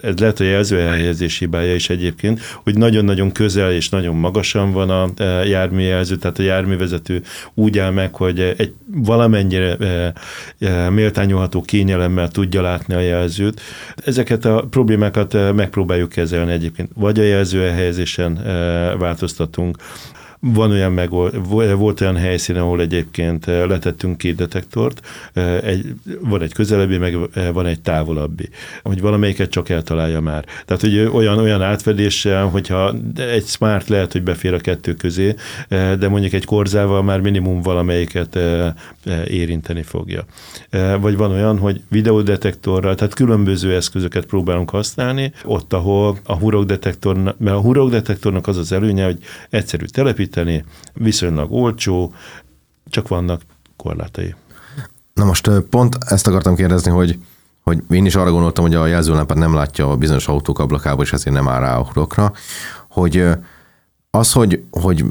[0.00, 4.90] ez lehet a jelző elhelyezés hibája is egyébként, hogy nagyon-nagyon közel és nagyon magasan van
[4.90, 7.22] a eh, járműjelző, tehát a járművezető
[7.54, 9.76] úgy áll meg, hogy egy valamennyire
[10.90, 13.60] méltányolható kényelemmel tudja látni a jelzőt.
[13.96, 16.90] Ezeket a problémákat megpróbáljuk kezelni egyébként.
[16.94, 18.40] Vagy a jelző elhelyezésen
[18.98, 19.76] változtatunk,
[20.40, 21.10] van olyan meg,
[21.76, 27.16] volt olyan helyszín, ahol egyébként eh, letettünk két detektort, eh, egy, van egy közelebbi, meg
[27.34, 28.48] eh, van egy távolabbi,
[28.82, 30.44] hogy valamelyiket csak eltalálja már.
[30.64, 35.34] Tehát, hogy olyan, olyan átfedéssel, hogyha egy smart lehet, hogy befér a kettő közé,
[35.68, 38.38] de mondjuk egy korzával már minimum valamelyiket
[39.26, 40.24] érinteni fogja.
[41.00, 47.56] Vagy van olyan, hogy videodetektorral, tehát különböző eszközöket próbálunk használni, ott, ahol a hurokdetektor, mert
[47.56, 49.18] a hurokdetektornak az az előnye, hogy
[49.50, 52.12] egyszerű telepítés, építeni, viszonylag olcsó,
[52.88, 53.40] csak vannak
[53.76, 54.34] korlátai.
[55.14, 57.18] Na most pont ezt akartam kérdezni, hogy
[57.62, 61.12] hogy én is arra gondoltam, hogy a jelzőlámpát nem látja a bizonyos autók ablakába, és
[61.12, 62.32] ezért nem áll rá a hurokra,
[62.88, 63.24] hogy
[64.10, 65.04] az, hogy, hogy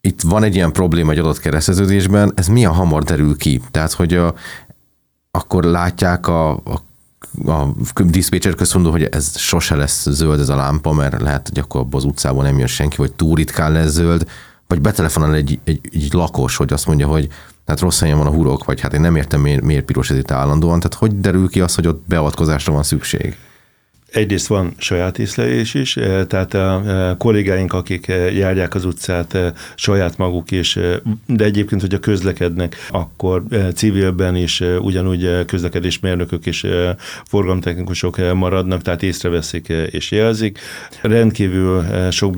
[0.00, 3.60] itt van egy ilyen probléma egy adott kereszteződésben, ez milyen hamar derül ki?
[3.70, 4.34] Tehát, hogy a,
[5.30, 6.82] akkor látják a, a
[7.44, 7.66] a
[8.04, 12.04] diszpécser központú, hogy ez sose lesz zöld ez a lámpa, mert lehet, hogy akkor az
[12.04, 14.26] utcában nem jön senki, vagy túl ritkán lesz zöld,
[14.72, 17.28] vagy betelefonál egy, egy, egy lakos, hogy azt mondja, hogy
[17.66, 20.16] hát rossz helyen van a hurok, vagy hát én nem értem, miért, miért piros ez
[20.16, 20.80] itt állandóan.
[20.80, 23.36] Tehát hogy derül ki az, hogy ott beavatkozásra van szükség?
[24.12, 29.38] Egyrészt van saját észlelés is, eh, tehát a eh, kollégáink, akik eh, járják az utcát
[29.74, 30.78] saját maguk is,
[31.26, 33.42] de egyébként, hogyha közlekednek, akkor
[33.74, 36.66] civilben is ugyanúgy közlekedésmérnökök és
[37.24, 40.58] forgalomtechnikusok maradnak, tehát észreveszik és jelzik.
[41.02, 42.34] Rendkívül sok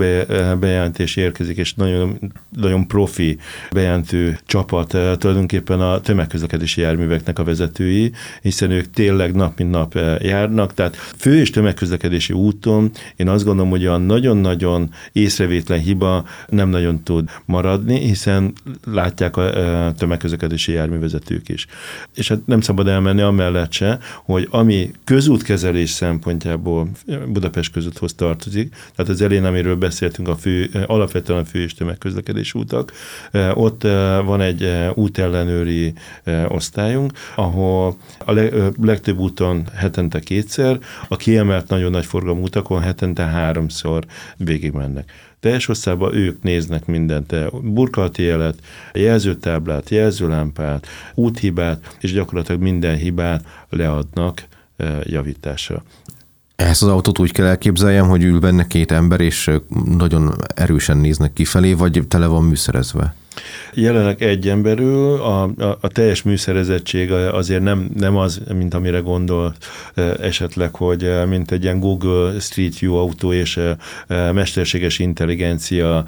[0.60, 2.18] bejelentés érkezik, és nagyon,
[2.56, 3.38] nagyon profi
[3.72, 10.74] bejelentő csapat tulajdonképpen a tömegközlekedési járműveknek a vezetői, hiszen ők tényleg nap mint nap járnak,
[10.74, 17.02] tehát fő és tömegközlekedési úton én azt gondolom, hogy a nagyon-nagyon észrevétlen hiba nem nagyon
[17.02, 18.52] tud maradni, hiszen
[18.86, 21.66] látják a tömegközlekedési járművezetők is.
[22.14, 26.88] És hát nem szabad elmenni amellett se, hogy ami közútkezelés szempontjából
[27.28, 32.58] Budapest közúthoz tartozik, tehát az elén, amiről beszéltünk, a fő, alapvetően a fő és tömegközlekedési
[32.58, 32.92] útak,
[33.54, 33.82] ott
[34.24, 35.92] van egy útellenőri
[36.48, 38.32] osztályunk, ahol a
[38.80, 44.04] legtöbb úton hetente kétszer, a kiemelt kiemelt nagyon nagy forgalmú utakon hetente háromszor
[44.36, 45.12] végigmennek.
[45.40, 48.58] Teljes hosszában ők néznek mindent, burkolati jelet,
[48.92, 54.44] jelzőtáblát, jelzőlámpát, úthibát, és gyakorlatilag minden hibát leadnak
[54.76, 55.82] e, javításra.
[56.56, 59.50] Ezt az autót úgy kell elképzeljem, hogy ül benne két ember, és
[59.84, 63.14] nagyon erősen néznek kifelé, vagy tele van műszerezve?
[63.74, 69.54] Jelenleg egy emberül a, a, a teljes műszerezettség azért nem, nem az, mint amire gondol
[70.20, 73.60] esetleg, hogy mint egy ilyen Google Street View autó és
[74.08, 76.04] mesterséges intelligencia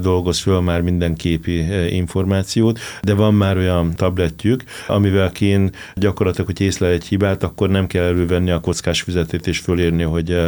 [0.00, 6.60] dolgoz föl már minden képi információt, de van már olyan tabletjük, amivel kén gyakorlatilag, hogy
[6.60, 10.38] észlel egy hibát, akkor nem kell elővenni a kockás füzetét és fölírni, hogy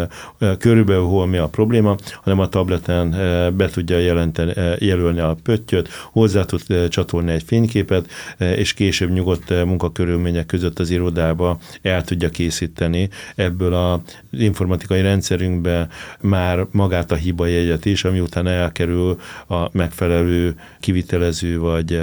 [0.58, 3.10] körülbelül hol mi a probléma, hanem a tableten
[3.56, 6.57] be tudja jelenteni, jelölni a pöttyöt, hozzá tud
[6.88, 14.00] csatolni egy fényképet, és később nyugodt munkakörülmények között az irodába el tudja készíteni ebből az
[14.30, 15.88] informatikai rendszerünkbe
[16.20, 22.00] már magát a hibajegyet is, ami utána elkerül a megfelelő kivitelező vagy,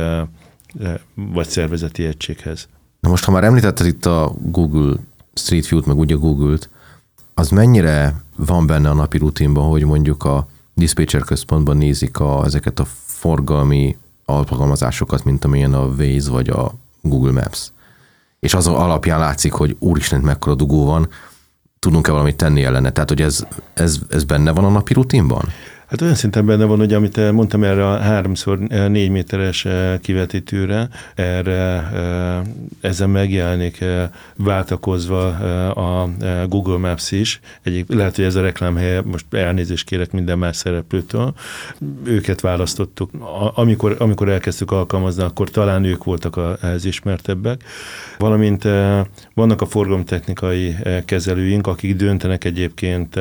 [1.13, 2.67] vagy szervezeti egységhez.
[2.99, 4.95] Na most, ha már említetted itt a Google
[5.33, 6.69] Street View-t, meg ugye Google-t,
[7.33, 12.79] az mennyire van benne a napi rutinban, hogy mondjuk a dispatcher központban nézik a, ezeket
[12.79, 17.71] a forgalmi alkalmazásokat, mint amilyen a Waze vagy a Google Maps.
[18.39, 21.07] És az alapján látszik, hogy úristen, mekkora dugó van,
[21.79, 22.91] tudunk-e valamit tenni ellene?
[22.91, 25.49] Tehát, hogy ez, ez, ez benne van a napi rutinban?
[25.87, 29.65] Hát olyan szinten benne van, hogy amit eh, mondtam erre a háromszor eh, négy méteres
[29.65, 31.91] eh, kivetítőre, erre
[32.81, 33.83] ezzel megjelenik
[34.35, 35.27] váltakozva
[35.69, 36.09] a
[36.47, 37.39] Google Maps is.
[37.63, 41.33] Egyik, lehet, hogy ez a reklámhely, most elnézést kérek minden más szereplőtől,
[42.03, 43.09] őket választottuk.
[43.53, 47.63] Amikor, amikor elkezdtük alkalmazni, akkor talán ők voltak az ismertebbek.
[48.17, 48.63] Valamint
[49.33, 53.15] vannak a forgalomtechnikai kezelőink, akik döntenek egyébként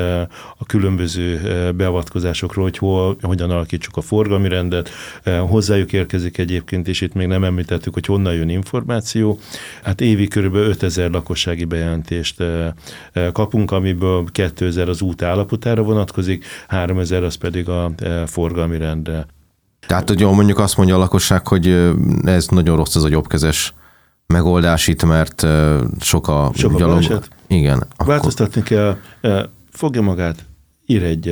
[0.57, 1.39] a különböző
[1.75, 4.89] beavatkozások dolgokról, hogy hol, hogyan alakítsuk a forgalmi rendet.
[5.23, 9.39] Eh, hozzájuk érkezik egyébként, és itt még nem említettük, hogy honnan jön információ.
[9.83, 10.55] Hát évi kb.
[10.55, 12.71] 5000 lakossági bejelentést eh,
[13.13, 17.91] eh, kapunk, amiből 2000 az út állapotára vonatkozik, 3000 az pedig a
[18.25, 19.25] forgalmi rendre.
[19.87, 23.73] Tehát, hogy mondjuk azt mondja a lakosság, hogy ez nagyon rossz ez a jobbkezes
[24.27, 25.45] megoldás itt, mert
[25.99, 27.03] sok a, sok a gyalog...
[27.47, 27.83] Igen.
[27.91, 28.07] Akkor...
[28.07, 28.97] Változtatni kell,
[29.71, 30.45] fogja magát,
[30.85, 31.25] ír egy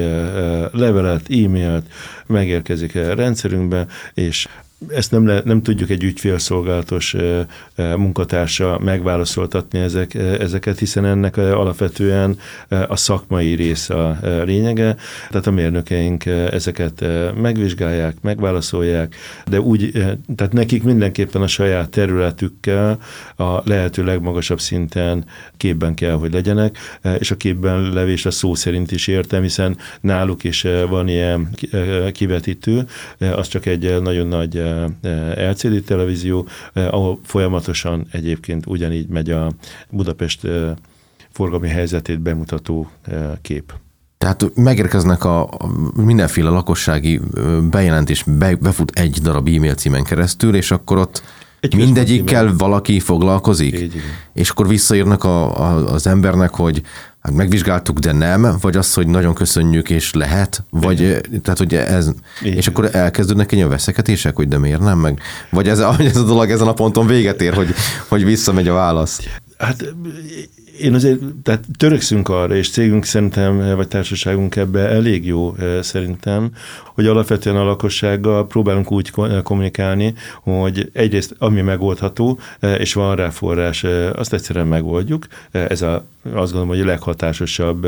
[0.71, 1.85] levelet, e-mailt,
[2.25, 4.47] megérkezik a rendszerünkbe, és
[4.87, 7.15] ezt nem, le, nem tudjuk egy ügyfélszolgálatos
[7.75, 12.37] munkatársa megválaszoltatni ezek, ezeket, hiszen ennek alapvetően
[12.87, 14.95] a szakmai rész a lényege,
[15.29, 17.05] tehát a mérnökeink ezeket
[17.41, 19.15] megvizsgálják, megválaszolják,
[19.45, 19.91] de úgy,
[20.35, 22.99] tehát nekik mindenképpen a saját területükkel
[23.37, 25.25] a lehető legmagasabb szinten
[25.57, 26.77] képben kell, hogy legyenek,
[27.19, 31.49] és a képben levés a szó szerint is értem, hiszen náluk is van ilyen
[32.11, 32.85] kivetítő,
[33.35, 34.63] az csak egy nagyon nagy
[35.35, 39.51] LCD televízió, ahol folyamatosan egyébként ugyanígy megy a
[39.89, 40.47] Budapest
[41.29, 42.89] forgalmi helyzetét bemutató
[43.41, 43.73] kép.
[44.17, 45.49] Tehát megérkeznek a
[45.95, 47.19] mindenféle lakossági
[47.69, 51.23] bejelentés, be, befut egy darab e-mail címen keresztül, és akkor ott
[51.59, 54.01] egy mindegyikkel valaki foglalkozik, Így,
[54.33, 56.81] és akkor visszaírnak a, a, az embernek, hogy
[57.23, 61.41] hát megvizsgáltuk, de nem, vagy az, hogy nagyon köszönjük, és lehet, vagy Igen.
[61.41, 62.57] tehát, hogy ez, Igen.
[62.57, 66.23] és akkor elkezdődnek egy olyan veszekedések, hogy de miért nem, meg, vagy ez, ez a
[66.23, 67.73] dolog ezen a ponton véget ér, hogy,
[68.07, 69.21] hogy visszamegy a válasz.
[69.57, 69.93] Hát
[70.79, 76.51] én azért, tehát törökszünk arra, és cégünk szerintem, vagy társaságunk ebbe elég jó eh, szerintem,
[76.93, 79.11] hogy alapvetően a lakossággal próbálunk úgy
[79.43, 85.27] kommunikálni, hogy egyrészt ami megoldható, eh, és van rá forrás, eh, azt egyszerűen megoldjuk.
[85.51, 87.87] Ez a, azt gondolom, hogy a leghatásosabb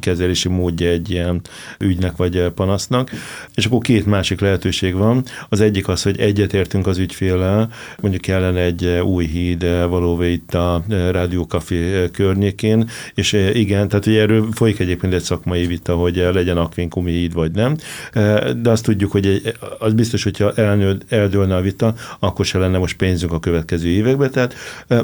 [0.00, 1.40] kezelési módja egy ilyen
[1.78, 3.10] ügynek vagy panasznak.
[3.54, 5.24] És akkor két másik lehetőség van.
[5.48, 10.82] Az egyik az, hogy egyetértünk az ügyféllel, mondjuk kellene egy új híd valóban itt a
[10.88, 17.10] rádiókafé környékén, és igen, tehát ugye erről folyik egyébként egy szakmai vita, hogy legyen akvinkumi
[17.10, 17.76] híd vagy nem,
[18.62, 22.78] de azt tudjuk, hogy egy, az biztos, hogyha elnő, eldőlne a vita, akkor se lenne
[22.78, 24.54] most pénzünk a következő években, tehát,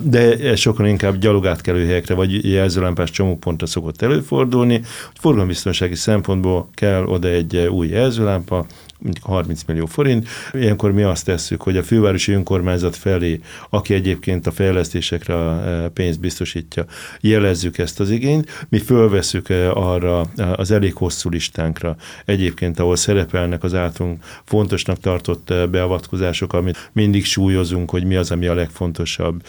[0.03, 7.29] de sokkal inkább gyalogátkelő helyekre, vagy jelzőlámpás csomópontra szokott előfordulni, hogy forgalombiztonsági szempontból kell oda
[7.29, 8.67] egy új jelzőlámpa,
[9.05, 10.29] mondjuk 30 millió forint.
[10.53, 13.41] Ilyenkor mi azt tesszük, hogy a fővárosi önkormányzat felé,
[13.71, 16.85] aki egyébként a fejlesztésekre a e, pénzt biztosítja,
[17.21, 20.21] jelezzük ezt az igényt, mi fölveszük e, arra
[20.57, 27.25] az elég hosszú listánkra egyébként, ahol szerepelnek az általunk fontosnak tartott e, beavatkozások, amit mindig
[27.25, 29.43] súlyozunk, hogy mi az, ami a legfontosabb,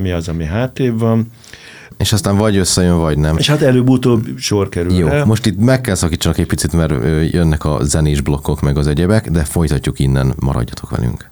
[0.00, 1.30] mi az, ami hátrébb van.
[2.00, 3.36] És aztán vagy összejön, vagy nem.
[3.36, 4.92] És hát előbb-utóbb sor kerül.
[4.92, 5.24] Jó, el.
[5.24, 6.92] most itt meg kell szakítsanak egy picit, mert
[7.32, 11.30] jönnek a zenés blokkok, meg az egyebek, de folytatjuk innen, maradjatok velünk.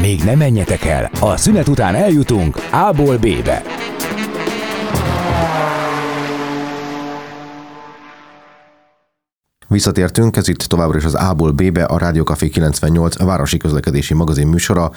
[0.00, 3.79] Még nem menjetek el, a szünet után eljutunk A-ból B-be.
[9.70, 14.14] Visszatértünk, ez itt továbbra is az A-ból B-be, a Rádió Café 98 a városi közlekedési
[14.14, 14.90] magazin műsora,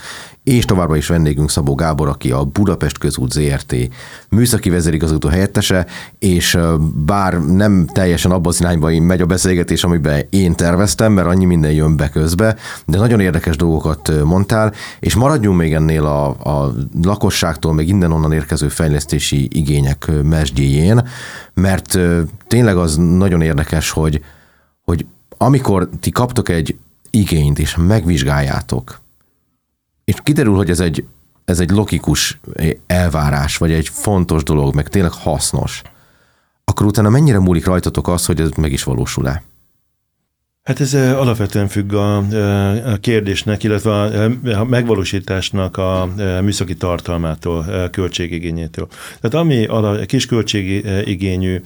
[0.43, 3.75] és továbbra is vendégünk Szabó Gábor, aki a Budapest Közút ZRT
[4.29, 5.85] műszaki vezérigazgató helyettese,
[6.19, 6.57] és
[7.05, 11.71] bár nem teljesen abban az irányba megy a beszélgetés, amiben én terveztem, mert annyi minden
[11.71, 12.55] jön be közbe,
[12.85, 18.31] de nagyon érdekes dolgokat mondtál, és maradjunk még ennél a, a lakosságtól, meg innen onnan
[18.31, 21.07] érkező fejlesztési igények mesdjéjén,
[21.53, 21.99] mert
[22.47, 24.21] tényleg az nagyon érdekes, hogy
[24.83, 25.05] hogy
[25.37, 26.77] amikor ti kaptok egy
[27.09, 29.01] igényt, és megvizsgáljátok,
[30.03, 31.05] és kiderül, hogy ez egy,
[31.45, 32.39] ez egy logikus
[32.87, 35.81] elvárás, vagy egy fontos dolog, meg tényleg hasznos,
[36.63, 39.43] akkor utána mennyire múlik rajtatok az, hogy ez meg is valósul-e?
[40.63, 42.17] Hát ez alapvetően függ a,
[42.91, 43.91] a kérdésnek, illetve
[44.57, 46.09] a megvalósításnak a
[46.41, 48.87] műszaki tartalmától, költségigényétől.
[49.21, 51.61] Tehát ami a kis költségigényű,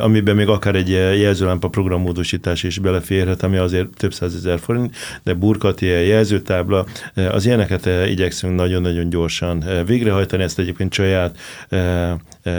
[0.00, 5.86] amiben még akár egy jelzőlámpa programmódosítás is beleférhet, ami azért több százezer forint, de burkati
[5.86, 11.38] jelzőtábla, az ilyeneket igyekszünk nagyon-nagyon gyorsan végrehajtani, ezt egyébként saját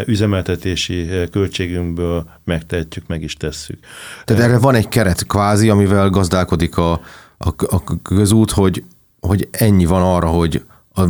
[0.06, 3.80] üzemeltetési költségünkből megtehetjük, meg is tesszük.
[4.24, 6.92] Tehát erre van egy keret kvázi, amivel gazdálkodik a,
[7.38, 8.84] a, a közút, hogy,
[9.20, 10.64] hogy ennyi van arra, hogy
[10.96, 11.04] a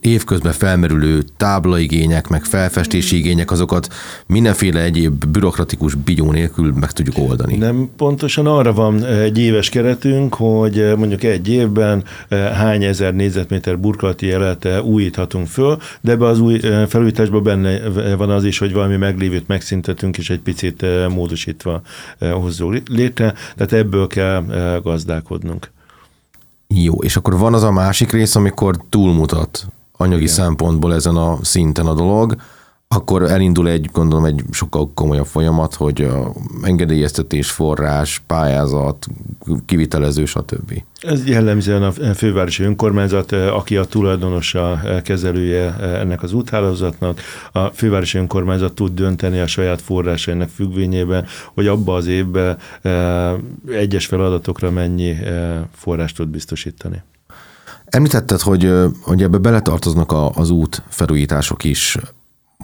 [0.00, 3.88] évközben felmerülő táblaigények, meg felfestési igények, azokat
[4.26, 7.56] mindenféle egyéb bürokratikus bigyó nélkül meg tudjuk oldani.
[7.56, 14.26] Nem, pontosan arra van egy éves keretünk, hogy mondjuk egy évben hány ezer négyzetméter burkolati
[14.26, 19.48] jelet újíthatunk föl, de ebbe az új felújításban benne van az is, hogy valami meglévőt
[19.48, 21.82] megszintetünk, és egy picit módosítva
[22.18, 24.44] hozzuk létre, tehát ebből kell
[24.82, 25.70] gazdálkodnunk.
[26.74, 29.66] Jó, és akkor van az a másik rész, amikor túlmutat
[29.96, 30.34] anyagi Igen.
[30.34, 32.36] szempontból ezen a szinten a dolog,
[32.94, 36.32] akkor elindul egy, gondolom, egy sokkal komolyabb folyamat, hogy a
[36.62, 39.06] engedélyeztetés, forrás, pályázat,
[39.66, 40.82] kivitelező, stb.
[41.00, 47.20] Ez jellemzően a fővárosi önkormányzat, aki a tulajdonosa, kezelője ennek az úthálózatnak.
[47.52, 52.58] A fővárosi önkormányzat tud dönteni a saját forrásainak függvényében, hogy abba az évben
[53.68, 55.16] egyes feladatokra mennyi
[55.74, 57.02] forrást tud biztosítani.
[57.84, 61.96] Említetted, hogy, hogy ebbe beletartoznak az út felújítások is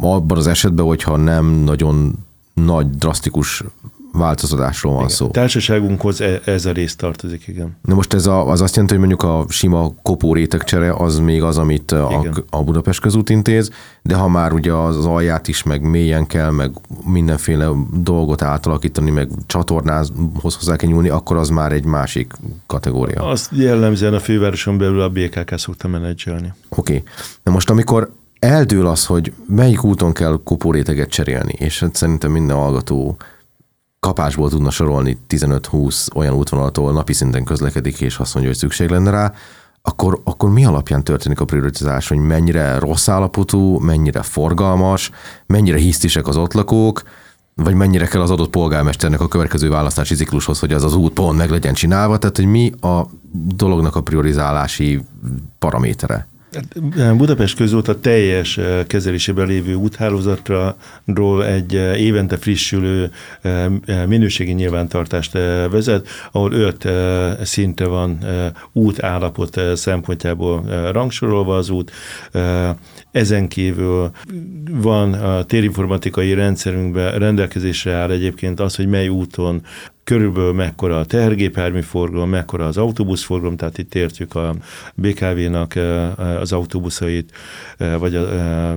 [0.01, 2.13] abban az esetben, hogyha nem nagyon
[2.55, 3.65] nagy, drasztikus
[4.13, 5.15] változtatásról van igen.
[5.15, 5.27] szó.
[5.29, 7.77] Társaságunkhoz e- ez a rész tartozik, igen.
[7.83, 11.43] Na most ez a, az azt jelenti, hogy mondjuk a sima kopó rétegcsere az még
[11.43, 13.71] az, amit a, a Budapest közút intéz,
[14.03, 16.71] de ha már ugye az alját is meg mélyen kell, meg
[17.05, 22.33] mindenféle dolgot átalakítani, meg csatornához hozzá kell nyúlni, akkor az már egy másik
[22.67, 23.23] kategória.
[23.23, 26.53] Azt jellemzően a fővároson belül a BKK szokta menedzselni.
[26.69, 26.93] Oké.
[26.97, 27.03] Okay.
[27.43, 32.57] Na most amikor eldől az, hogy melyik úton kell kopóréteget cserélni, és hát szerintem minden
[32.57, 33.17] hallgató
[34.01, 38.89] kapásból tudna sorolni 15-20 olyan útvonalat, ahol napi szinten közlekedik, és azt mondja, hogy szükség
[38.89, 39.33] lenne rá,
[39.83, 45.11] akkor, akkor mi alapján történik a prioritizás, hogy mennyire rossz állapotú, mennyire forgalmas,
[45.47, 47.03] mennyire hisztisek az ott lakók,
[47.55, 51.39] vagy mennyire kell az adott polgármesternek a következő választási ciklushoz, hogy az az út pont
[51.39, 55.03] meg legyen csinálva, tehát hogy mi a dolognak a priorizálási
[55.59, 56.27] paramétere?
[56.53, 63.67] Hát, Budapest közút a teljes eh, kezelésében lévő úthálózatról egy eh, évente frissülő eh,
[64.07, 65.33] minőségi nyilvántartást
[65.71, 66.89] vezet, ahol öt
[67.47, 68.25] szinte van
[68.73, 71.91] útállapot szempontjából rangsorolva az út.
[73.11, 74.11] Ezen kívül
[74.71, 79.63] van a térinformatikai rendszerünkben rendelkezésre áll egyébként az, hogy mely úton
[80.09, 84.55] körülbelül mekkora a tehergépjármű forgalom, mekkora az autóbuszforgalom, tehát itt értjük a
[84.95, 85.75] BKV-nak
[86.41, 87.33] az autóbuszait,
[87.99, 88.71] vagy a,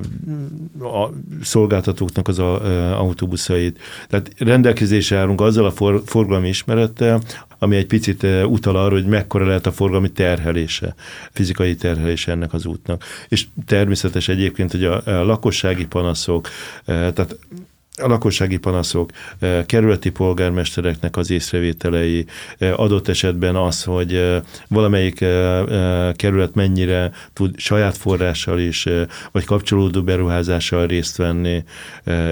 [0.81, 1.11] a
[1.41, 3.79] szolgáltatóknak az autóbuszait.
[4.07, 7.21] Tehát rendelkezésre állunk azzal a for, forgalmi ismerettel,
[7.59, 10.95] ami egy picit utal arra, hogy mekkora lehet a forgalmi terhelése,
[11.31, 13.03] fizikai terhelése ennek az útnak.
[13.27, 16.47] És természetes egyébként, hogy a, a lakossági panaszok,
[16.85, 17.37] tehát
[18.01, 22.25] a lakossági panaszok, e, kerületi polgármestereknek az észrevételei,
[22.57, 25.25] e, adott esetben az, hogy e, valamelyik
[26.15, 28.87] kerület mennyire tud saját forrással is,
[29.31, 31.63] vagy kapcsolódó beruházással részt venni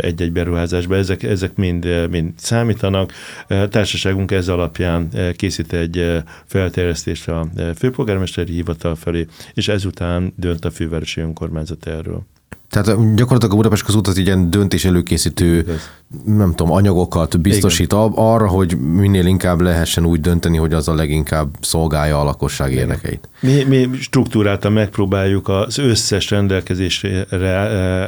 [0.02, 0.96] egy-egy beruházásba.
[0.96, 3.14] Ezek, ezek mind, mind számítanak.
[3.48, 11.22] Társaságunk ez alapján készít egy felterjesztést a főpolgármesteri hivatal felé, és ezután dönt a fővárosi
[11.22, 12.26] önkormányzat erről.
[12.70, 15.80] Tehát gyakorlatilag a Budapest közút az ilyen döntés előkészítő,
[16.26, 18.12] nem tudom, anyagokat biztosít Igen.
[18.16, 22.82] arra, hogy minél inkább lehessen úgy dönteni, hogy az a leginkább szolgálja a lakosság Igen.
[22.82, 23.30] érdekeit.
[23.40, 27.28] Mi, mi struktúráltan megpróbáljuk az összes rendelkezésre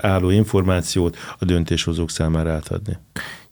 [0.02, 2.98] álló információt a döntéshozók számára átadni.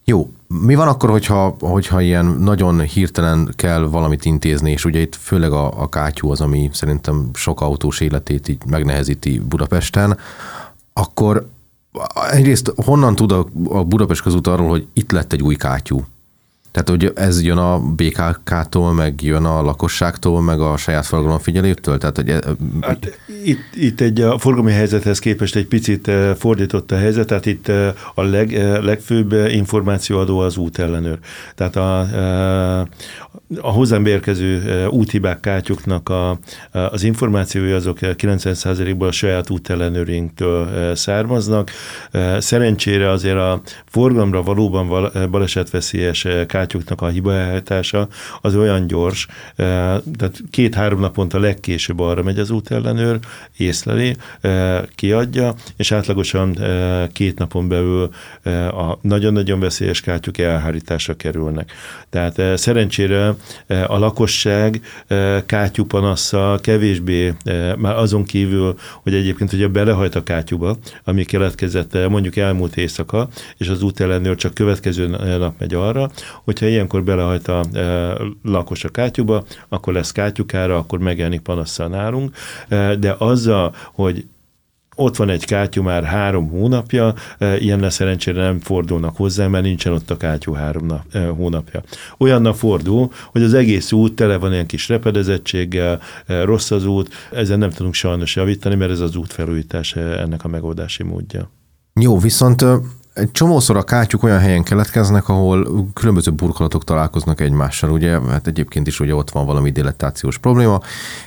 [0.04, 5.14] Jó, mi van akkor, hogyha, hogyha ilyen nagyon hirtelen kell valamit intézni, és ugye itt
[5.14, 10.18] főleg a, a kátyú az, ami szerintem sok autós életét így megnehezíti Budapesten,
[11.00, 11.48] akkor
[12.30, 16.04] egyrészt honnan tud a, a Budapest közút arról, hogy itt lett egy új kátyú?
[16.70, 21.98] Tehát, hogy ez jön a BKK-tól, meg jön a lakosságtól, meg a saját forgalomfigyelőtől?
[21.98, 22.28] Tehát, hogy...
[22.28, 22.40] E-
[22.80, 27.46] hát, itt, itt egy a forgalmi helyzethez képest egy picit e, fordított a helyzet, tehát
[27.46, 28.52] itt e, a leg,
[28.82, 31.18] legfőbb információadó az útellenőr.
[31.54, 32.00] Tehát a,
[33.60, 36.38] a hozzám érkező úthibák kátyuknak a,
[36.70, 41.70] az információi azok 90%-ból a saját útellenőrinktől származnak.
[42.38, 46.26] Szerencsére azért a forgalomra valóban balesetveszélyes
[46.60, 48.08] kátyuknak a hibaelhátása
[48.40, 53.18] az olyan gyors, tehát két-három naponta legkésőbb arra megy az útellenőr,
[53.56, 54.16] észleli,
[54.94, 56.58] kiadja, és átlagosan
[57.12, 58.10] két napon belül
[58.70, 61.72] a nagyon-nagyon veszélyes kátyuk elhárításra kerülnek.
[62.10, 63.34] Tehát szerencsére
[63.86, 64.80] a lakosság
[65.46, 67.34] kátyupanasszal kevésbé,
[67.76, 73.68] már azon kívül, hogy egyébként ugye belehajt a kátyuba, ami keletkezett mondjuk elmúlt éjszaka, és
[73.68, 76.10] az útellenőr csak következő nap megy arra,
[76.50, 77.64] hogyha ilyenkor belehajt a
[78.42, 82.36] lakos a kátyuba, akkor lesz kátyukára, akkor megjelenik panasszal nálunk,
[82.98, 84.24] de azzal, hogy
[84.96, 87.14] ott van egy kátyú már három hónapja,
[87.58, 91.82] ilyennel szerencsére nem fordulnak hozzá, mert nincsen ott a kátyú három nap, hónapja.
[92.18, 97.58] Olyanna fordul, hogy az egész út tele van ilyen kis repedezettséggel, rossz az út, ezen
[97.58, 101.50] nem tudunk sajnos javítani, mert ez az útfelújítás ennek a megoldási módja.
[102.00, 102.64] Jó, viszont
[103.20, 108.86] egy csomószor a kátyuk olyan helyen keletkeznek, ahol különböző burkolatok találkoznak egymással, ugye, hát egyébként
[108.86, 110.80] is ugye ott van valami dilettációs probléma,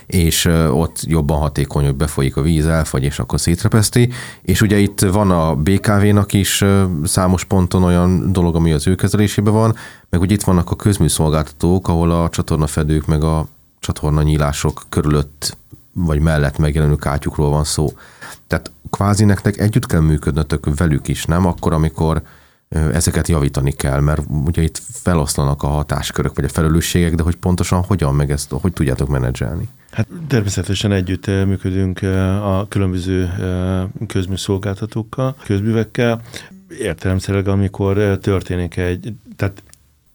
[0.06, 4.10] és ott jobban hatékony, hogy befolyik a víz, elfagy, és akkor szétrepeszti,
[4.42, 6.64] és ugye itt van a BKV-nak is
[7.04, 9.74] számos ponton olyan dolog, ami az ő kezelésében van,
[10.10, 13.46] meg ugye itt vannak a közműszolgáltatók, ahol a csatornafedők meg a
[13.80, 15.56] csatornanyílások körülött
[15.92, 17.88] vagy mellett megjelenő kátyukról van szó.
[18.46, 21.46] Tehát kvázi nektek együtt kell működnötök velük is, nem?
[21.46, 22.22] Akkor, amikor
[22.68, 27.82] ezeket javítani kell, mert ugye itt feloszlanak a hatáskörök vagy a felelősségek, de hogy pontosan
[27.82, 29.68] hogyan, meg ezt hogy tudjátok menedzselni?
[29.90, 32.02] Hát természetesen együtt működünk
[32.42, 33.32] a különböző
[34.06, 36.22] közműszolgáltatókkal, közművekkel.
[36.80, 39.62] Értelemszerűen, amikor történik egy, tehát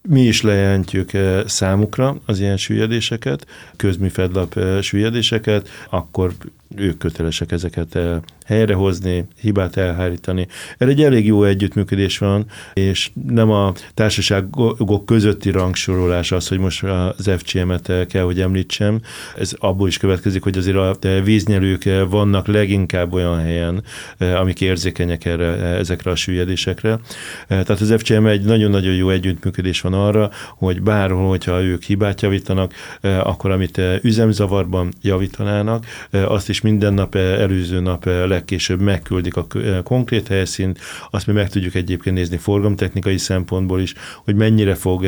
[0.01, 1.11] mi is lejelentjük
[1.45, 5.51] számukra az ilyen süllyedéseket, közműfedlap süllyedések,
[5.89, 6.33] akkor
[6.75, 7.99] ők kötelesek ezeket
[8.45, 10.47] helyrehozni, hibát elhárítani.
[10.77, 16.83] Erre egy elég jó együttműködés van, és nem a társaságok közötti rangsorolás az, hogy most
[16.83, 19.01] az FCM-et kell, hogy említsem.
[19.37, 23.83] Ez abból is következik, hogy azért a víznyelők vannak leginkább olyan helyen,
[24.17, 26.99] amik érzékenyek erre, ezekre a süllyedésekre.
[27.47, 32.73] Tehát az FCM egy nagyon-nagyon jó együttműködés van arra, hogy bárhol, hogyha ők hibát javítanak,
[33.01, 39.47] akkor amit üzemzavarban javítanának, azt is minden nap, előző nap legkésőbb megküldik a
[39.83, 40.79] konkrét helyszínt,
[41.11, 43.93] azt mi meg tudjuk egyébként nézni forgalomtechnikai szempontból is,
[44.23, 45.07] hogy mennyire fog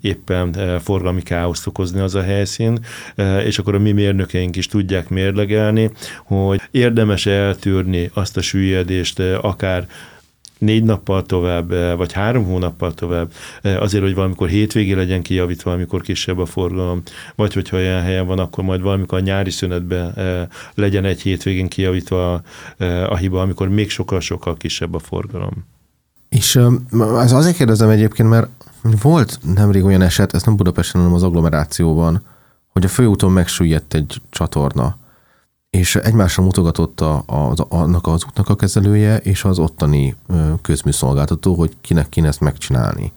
[0.00, 2.78] éppen forgalmi káoszt okozni az a helyszín,
[3.44, 5.90] és akkor a mi mérnökeink is tudják mérlegelni,
[6.24, 9.86] hogy érdemes eltűrni azt a süllyedést akár
[10.58, 13.32] négy nappal tovább, eh, vagy három hónappal tovább,
[13.62, 17.02] eh, azért, hogy valamikor hétvégé legyen kijavítva, amikor kisebb a forgalom,
[17.34, 21.68] vagy hogyha olyan helyen van, akkor majd valamikor a nyári szünetben eh, legyen egy hétvégén
[21.68, 22.42] kijavítva
[23.08, 25.64] a, hiba, amikor még sokkal-sokkal kisebb a forgalom.
[26.28, 26.56] És
[27.18, 28.48] ez azért kérdezem egyébként, mert
[29.02, 32.22] volt nemrég olyan eset, ez nem Budapesten, hanem az agglomerációban,
[32.68, 34.96] hogy a főúton megsüllyedt egy csatorna,
[35.76, 40.16] és egymásra mutogatott a, a, annak az útnak a kezelője és az ottani
[40.62, 43.12] közműszolgáltató, hogy kinek kéne ezt megcsinálni.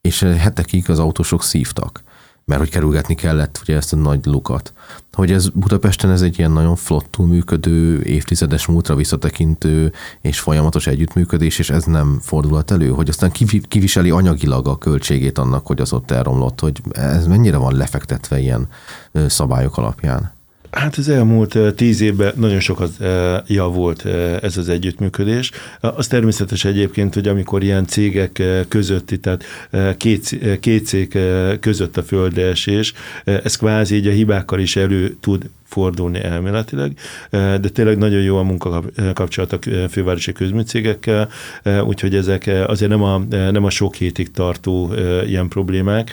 [0.00, 2.02] És hetekig az autósok szívtak,
[2.44, 4.72] mert hogy kerülgetni kellett ugye ezt a nagy lukat.
[5.12, 11.58] Hogy ez Budapesten ez egy ilyen nagyon flottul működő, évtizedes múltra visszatekintő és folyamatos együttműködés,
[11.58, 13.32] és ez nem fordulhat elő, hogy aztán
[13.68, 18.68] kiviseli anyagilag a költségét annak, hogy az ott elromlott, hogy ez mennyire van lefektetve ilyen
[19.26, 20.38] szabályok alapján.
[20.70, 22.90] Hát az elmúlt tíz évben nagyon sokat
[23.46, 24.04] javult
[24.42, 25.50] ez az együttműködés.
[25.80, 29.44] Az természetes egyébként, hogy amikor ilyen cégek közötti, tehát
[29.96, 31.18] két, két cég
[31.60, 32.92] között a földreesés,
[33.24, 36.92] ez kvázi így a hibákkal is elő tud fordulni elméletileg,
[37.30, 39.58] de tényleg nagyon jó a munkakapcsolat a
[39.88, 41.28] fővárosi közműcégekkel,
[41.84, 44.92] úgyhogy ezek azért nem a, nem a sok hétig tartó
[45.26, 46.10] ilyen problémák.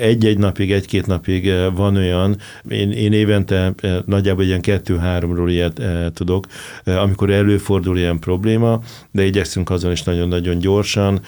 [0.00, 2.36] Egy-egy napig, egy-két napig van olyan,
[2.68, 3.74] én, én évente
[4.04, 5.82] nagyjából ilyen kettő-háromról ilyet
[6.14, 6.46] tudok,
[6.84, 11.20] amikor előfordul ilyen probléma, de igyekszünk azon is nagyon-nagyon gyorsan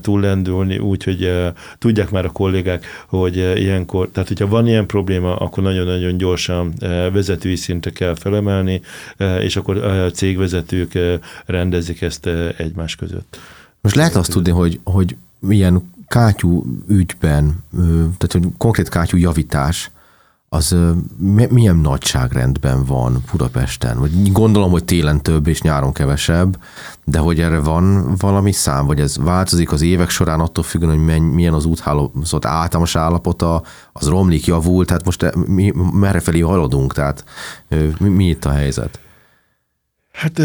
[0.00, 1.32] túllendülni, úgyhogy
[1.78, 6.72] tudják már a kollégák, hogy ilyenkor, tehát hogyha van ilyen probléma, akkor nagyon-nagyon gyorsan
[7.12, 8.80] vezetői szintre kell felemelni,
[9.40, 10.98] és akkor a cégvezetők
[11.46, 12.26] rendezik ezt
[12.56, 13.38] egymás között.
[13.80, 17.64] Most lehet azt tudni, hogy, hogy milyen kátyú ügyben,
[18.18, 19.90] tehát hogy konkrét kátyú javítás,
[20.52, 20.76] az
[21.48, 23.98] milyen nagyságrendben van Budapesten?
[23.98, 26.58] Vagy gondolom, hogy télen több és nyáron kevesebb,
[27.04, 31.20] de hogy erre van valami szám, vagy ez változik az évek során attól függően, hogy
[31.20, 36.92] milyen az úthálózat általános állapota, az romlik, javul, tehát most e, mi, merre felé haladunk,
[36.92, 37.24] tehát
[37.98, 39.00] mi, mi itt a helyzet?
[40.12, 40.40] Hát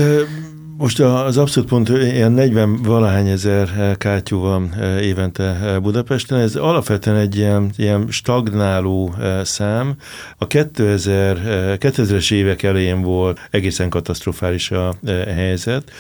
[0.78, 6.40] most az abszolút pont ilyen 40 valahány ezer kátyú van évente Budapesten.
[6.40, 9.96] Ez alapvetően egy ilyen, ilyen stagnáló szám.
[10.38, 11.38] A 2000,
[11.80, 14.96] 2000-es évek elején volt egészen katasztrofális a
[15.36, 15.92] helyzet.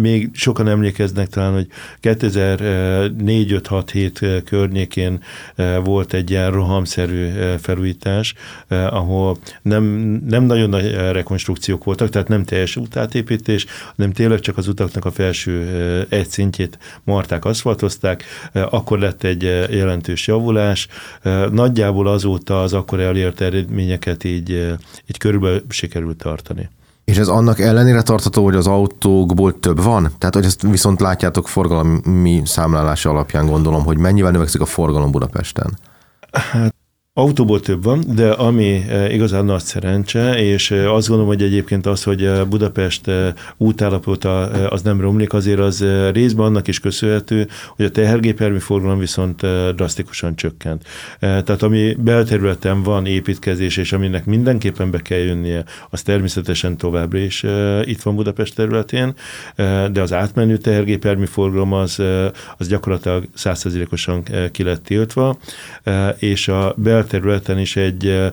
[0.00, 1.66] Még sokan emlékeznek talán, hogy
[2.02, 5.22] 2004-5-6-7 környékén
[5.84, 7.28] volt egy ilyen rohamszerű
[7.60, 8.34] felújítás,
[8.68, 9.84] ahol nem,
[10.26, 13.66] nem nagyon nagy rekonstrukciók voltak, tehát nem teljes útátépítés,
[14.00, 20.26] hanem tényleg csak az utaknak a felső egy szintjét marták, aszfaltozták, akkor lett egy jelentős
[20.26, 20.88] javulás.
[21.50, 24.50] Nagyjából azóta az akkor elért eredményeket így,
[25.06, 26.68] így körülbelül sikerült tartani.
[27.04, 30.10] És ez annak ellenére tartható, hogy az autókból több van?
[30.18, 35.78] Tehát, hogy ezt viszont látjátok forgalmi számlálása alapján gondolom, hogy mennyivel növekszik a forgalom Budapesten?
[36.32, 36.74] Hát
[37.12, 41.86] Autóból több van, de ami e, igazán nagy szerencse, és e, azt gondolom, hogy egyébként
[41.86, 43.10] az, hogy e, Budapest
[43.56, 49.40] útállapota az nem romlik, azért az részben annak is köszönhető, hogy a tehergépjármű forgalom viszont
[49.74, 50.84] drasztikusan csökkent.
[51.18, 57.44] Tehát ami belterületen van építkezés, és aminek mindenképpen be kell jönnie, az természetesen továbbra is
[57.82, 59.14] itt van Budapest területén,
[59.92, 62.02] de az átmenő tehergépjármű forgalom az,
[62.56, 65.38] az gyakorlatilag százszerzékosan ki lett tiltva,
[66.18, 68.30] és a bel területen is egy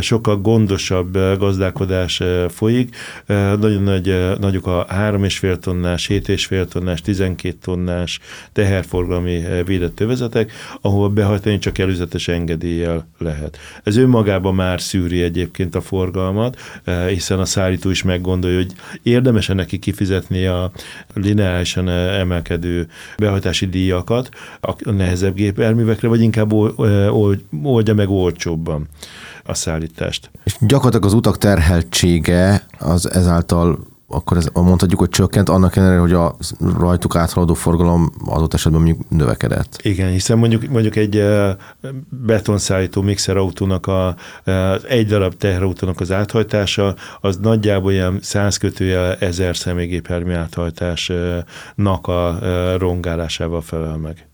[0.00, 2.96] sokkal gondosabb gazdálkodás folyik.
[3.60, 8.20] Nagyon nagy, nagyok a 3,5 tonnás, 7,5 tonnás, 12 tonnás
[8.52, 13.58] teherforgalmi védett övezetek, ahol behajtani csak előzetes engedéllyel lehet.
[13.82, 16.56] Ez önmagában már szűri egyébként a forgalmat,
[17.08, 20.72] hiszen a szállító is meggondolja, hogy érdemes neki kifizetni a
[21.14, 22.86] lineárisan emelkedő
[23.18, 24.28] behajtási díjakat
[24.60, 26.52] a nehezebb gépjárművekre, vagy inkább
[27.62, 28.88] oldja meg olcsóbban
[29.44, 30.30] a szállítást.
[30.44, 36.12] És gyakorlatilag az utak terheltsége az ezáltal akkor ez, mondhatjuk, hogy csökkent, annak ellenére, hogy
[36.12, 36.36] a
[36.78, 39.78] rajtuk áthaladó forgalom adott esetben mondjuk növekedett.
[39.82, 41.24] Igen, hiszen mondjuk, mondjuk egy
[42.08, 44.16] betonszállító mixerautónak, a,
[44.88, 52.38] egy darab teherautónak az áthajtása, az nagyjából ilyen 100 kötője ezer személygépjármű áthajtásnak a
[52.78, 54.26] rongálásával felel meg.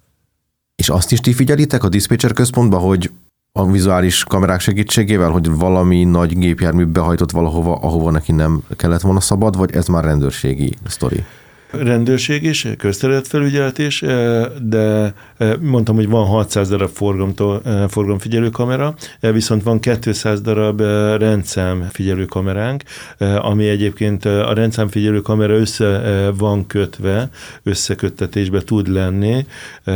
[0.77, 3.11] És azt is ti figyelitek a diszpécser központban, hogy
[3.59, 9.21] a vizuális kamerák segítségével, hogy valami nagy gépjármű behajtott valahova, ahova neki nem kellett volna
[9.21, 11.25] szabad, vagy ez már rendőrségi sztori?
[11.71, 18.49] Rendőrség is, közterületfelügyelet is, eh, de eh, mondtam, hogy van 600 darab forgalomtól, eh, forgalomfigyelő
[18.49, 20.81] kamera, viszont van 200 darab
[21.19, 22.83] rendszám figyelő kameránk,
[23.19, 27.29] ami egyébként a rendszám figyelő kamera össze van kötve,
[27.62, 29.47] összeköttetésbe tud lenni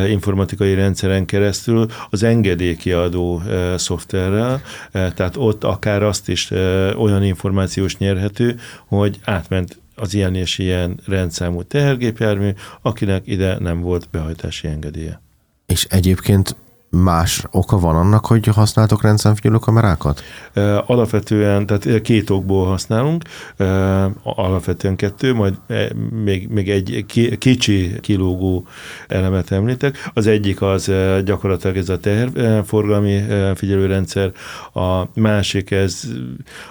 [0.08, 3.42] informatikai rendszeren keresztül az engedélykiadó
[3.76, 4.62] szoftverrel,
[4.92, 6.50] tehát ott akár azt is
[6.96, 12.50] olyan információs nyerhető, hogy átment az ilyen és ilyen rendszámú tehergépjármű,
[12.82, 15.20] akinek ide nem volt behajtási engedélye.
[15.66, 16.56] És egyébként
[16.96, 20.22] más oka van annak, hogy használtok rendszámfigyelő kamerákat?
[20.86, 23.24] Alapvetően, tehát két okból használunk,
[24.22, 25.54] alapvetően kettő, majd
[26.24, 27.04] még, még egy
[27.38, 28.66] kicsi kilógó
[29.08, 30.10] elemet említek.
[30.14, 30.92] Az egyik az
[31.24, 33.22] gyakorlatilag ez a teherforgalmi
[33.54, 34.32] figyelőrendszer,
[34.74, 36.02] a másik ez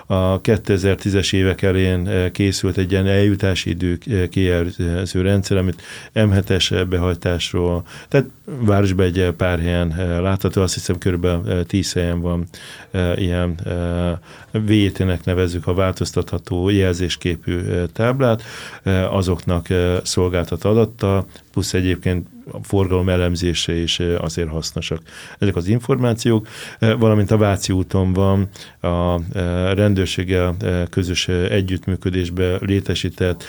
[0.05, 3.97] a 2010-es évek elén készült egy ilyen eljutási idő
[4.30, 5.82] kijelző rendszer, amit
[6.13, 8.28] M7-es behajtásról, tehát
[8.59, 10.62] városban egy pár helyen látható.
[10.62, 12.45] Azt hiszem körülbelül tíz helyen van
[13.16, 13.59] ilyen
[14.51, 17.62] VT-nek nevezzük a változtatható jelzésképű
[17.93, 18.43] táblát,
[19.09, 19.68] azoknak
[20.03, 25.01] szolgáltat adattal, plusz egyébként a forgalom elemzése is azért hasznosak.
[25.39, 26.47] Ezek az információk,
[26.80, 28.49] valamint a Váci úton van
[28.80, 29.20] a
[29.74, 30.55] rendőrséggel
[30.89, 33.43] közös együttműködésbe létesített,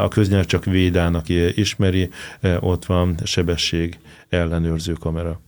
[0.00, 2.10] a köznyelv csak Védán, aki ismeri,
[2.60, 5.40] ott van sebesség ellenőrző kamera.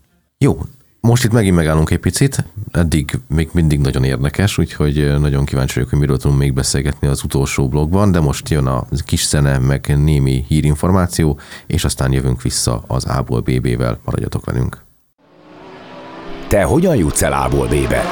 [0.44, 0.58] Jó,
[1.00, 5.90] most itt megint megállunk egy picit, eddig még mindig nagyon érdekes, úgyhogy nagyon kíváncsi vagyok,
[5.90, 9.94] hogy miről tudunk még beszélgetni az utolsó blogban, de most jön a kis zene, meg
[10.04, 14.82] némi hírinformáció, és aztán jövünk vissza az A-ból BB-vel, maradjatok velünk.
[16.48, 18.02] Te hogyan jutsz el A-ból B-be?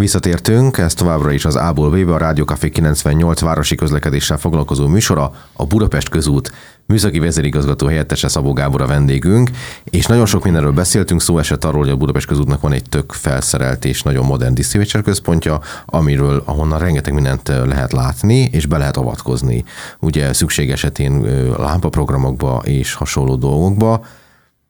[0.00, 5.66] Visszatértünk, ez továbbra is az A-ból B-be, a Rádiókafé 98 városi közlekedéssel foglalkozó műsora, a
[5.66, 6.52] Budapest közút
[6.86, 9.50] műszaki vezérigazgató helyettese Szabó Gábor a vendégünk,
[9.84, 13.12] és nagyon sok mindenről beszéltünk, szó esett arról, hogy a Budapest közútnak van egy tök
[13.12, 18.96] felszerelt és nagyon modern disztributor központja, amiről, ahonnan rengeteg mindent lehet látni, és be lehet
[18.96, 19.64] avatkozni.
[19.98, 21.22] Ugye szükség esetén
[21.58, 24.04] lámpaprogramokba és hasonló dolgokba.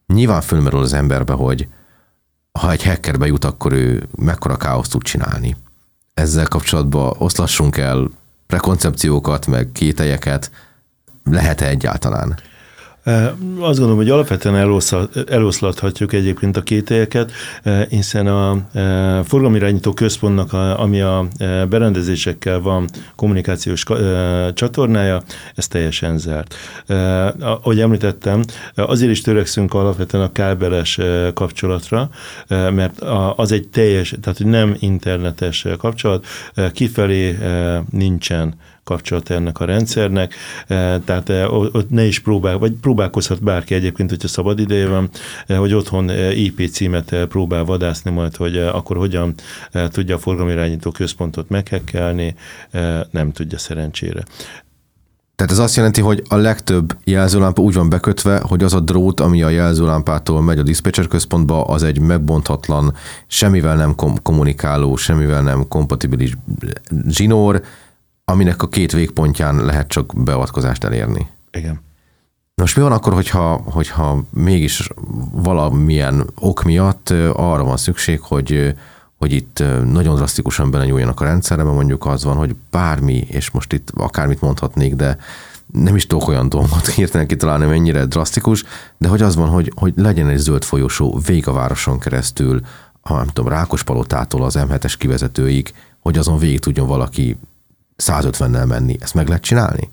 [0.07, 1.67] Nyilván fölmerül az emberbe, hogy
[2.59, 5.55] ha egy hacker bejut, akkor ő mekkora káoszt tud csinálni.
[6.13, 8.09] Ezzel kapcsolatban oszlassunk el
[8.47, 10.51] prekoncepciókat, meg kételyeket,
[11.23, 12.39] lehet-e egyáltalán?
[13.03, 14.81] Azt gondolom, hogy alapvetően
[15.27, 17.31] eloszlathatjuk egyébként a kételyeket,
[17.89, 18.57] hiszen a
[19.23, 21.27] forgalomirányító központnak, ami a
[21.69, 23.83] berendezésekkel van kommunikációs
[24.53, 25.21] csatornája,
[25.55, 26.55] ez teljesen zárt.
[27.39, 28.43] Ahogy említettem,
[28.75, 30.99] azért is törekszünk alapvetően a kábeles
[31.33, 32.09] kapcsolatra,
[32.47, 32.99] mert
[33.35, 36.25] az egy teljes, tehát nem internetes kapcsolat,
[36.73, 37.37] kifelé
[37.89, 40.35] nincsen kapcsolat ennek a rendszernek,
[41.05, 45.09] tehát ott ne is próbál, vagy próbálkozhat bárki egyébként, hogyha szabad ideje van,
[45.47, 49.33] e, hogy otthon IP címet próbál vadászni majd, hogy akkor hogyan
[49.71, 52.35] tudja a forgalomirányító központot meghekkelni,
[53.11, 54.23] nem tudja szerencsére.
[55.35, 59.19] Tehát ez azt jelenti, hogy a legtöbb jelzőlámpa úgy van bekötve, hogy az a drót,
[59.19, 62.93] ami a jelzőlámpától megy a diszpatcher központba, az egy megbonthatlan,
[63.27, 66.37] semmivel nem kom- kommunikáló, semmivel nem kompatibilis
[67.07, 67.61] zsinór,
[68.25, 71.27] aminek a két végpontján lehet csak beavatkozást elérni.
[71.51, 71.81] Igen.
[72.61, 74.89] Most mi van akkor, hogyha, hogyha mégis
[75.31, 78.75] valamilyen ok miatt arra van szükség, hogy,
[79.17, 83.91] hogy itt nagyon drasztikusan belenyúljanak a rendszerbe, mondjuk az van, hogy bármi, és most itt
[83.95, 85.17] akármit mondhatnék, de
[85.65, 88.63] nem is tudok olyan dolgot hirtelen kitalálni, mennyire drasztikus,
[88.97, 92.61] de hogy az van, hogy, hogy legyen egy zöld folyosó végig a városon keresztül,
[93.01, 97.37] ha nem tudom, Rákospalotától az M7-es kivezetőig, hogy azon végig tudjon valaki
[97.97, 98.97] 150-nel menni.
[98.99, 99.89] Ezt meg lehet csinálni?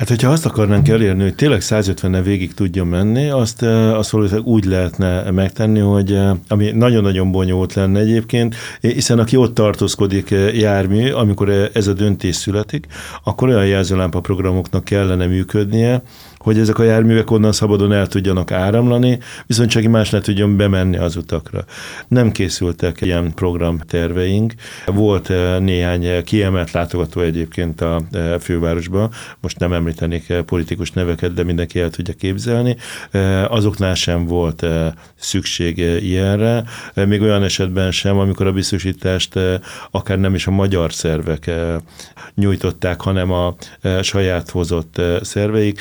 [0.00, 4.64] Hát, hogyha azt akarnánk elérni, hogy tényleg 150-nel végig tudjon menni, azt, azt valószínűleg úgy
[4.64, 11.86] lehetne megtenni, hogy ami nagyon-nagyon bonyolult lenne egyébként, hiszen aki ott tartózkodik jármű, amikor ez
[11.86, 12.86] a döntés születik,
[13.24, 16.02] akkor olyan jelzőlámpa programoknak kellene működnie,
[16.44, 20.96] hogy ezek a járművek onnan szabadon el tudjanak áramlani, viszont csak más ne tudjon bemenni
[20.96, 21.64] az utakra.
[22.08, 24.54] Nem készültek ilyen programterveink.
[24.86, 29.10] Volt eh, néhány kiemelt látogató egyébként a eh, fővárosban,
[29.40, 32.76] most nem említenék eh, politikus neveket, de mindenki el tudja képzelni.
[33.48, 34.66] Azoknál sem volt
[35.14, 36.64] szükség ilyenre,
[36.94, 39.38] még olyan esetben sem, amikor a biztosítást
[39.90, 41.50] akár nem is a magyar szervek
[42.34, 43.54] nyújtották, hanem a
[44.02, 45.80] saját hozott szerveik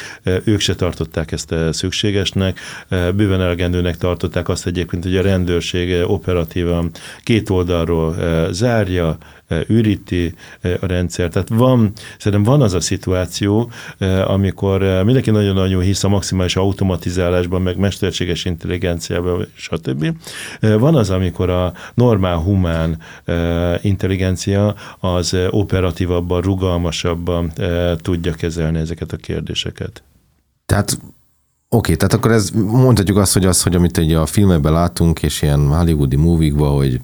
[0.49, 5.91] ők se tartották ezt eh, szükségesnek, eh, bőven elegendőnek tartották azt egyébként, hogy a rendőrség
[5.91, 6.91] eh, operatívan
[7.23, 8.15] két oldalról
[8.51, 9.17] zárja,
[9.67, 11.29] üríti a rendszer.
[11.29, 13.71] Tehát van, szerintem van az a szituáció,
[14.25, 20.15] amikor mindenki nagyon-nagyon hisz a maximális automatizálásban, meg mesterséges intelligenciában, stb.
[20.59, 22.97] Van az, amikor a normál humán
[23.81, 27.51] intelligencia az operatívabban, rugalmasabban
[28.01, 30.03] tudja kezelni ezeket a kérdéseket.
[30.69, 30.99] Tehát
[31.71, 35.41] Oké, tehát akkor ez mondhatjuk azt, hogy az, hogy amit egy a filmekben látunk, és
[35.41, 37.01] ilyen hollywoodi movie hogy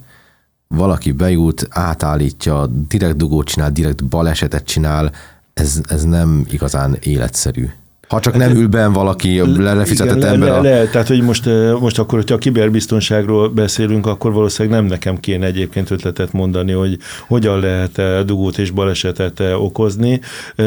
[0.67, 5.11] valaki bejut, átállítja, direkt dugót csinál, direkt balesetet csinál,
[5.53, 7.69] ez, ez nem igazán életszerű.
[8.07, 10.49] Ha csak nem ül benn valaki lefizetett igen, ember.
[10.49, 11.49] Le, le, le, tehát, hogy most,
[11.79, 16.97] most akkor, hogyha a kiberbiztonságról beszélünk, akkor valószínűleg nem nekem kéne egyébként ötletet mondani, hogy
[17.27, 20.19] hogyan lehet dugót és balesetet okozni.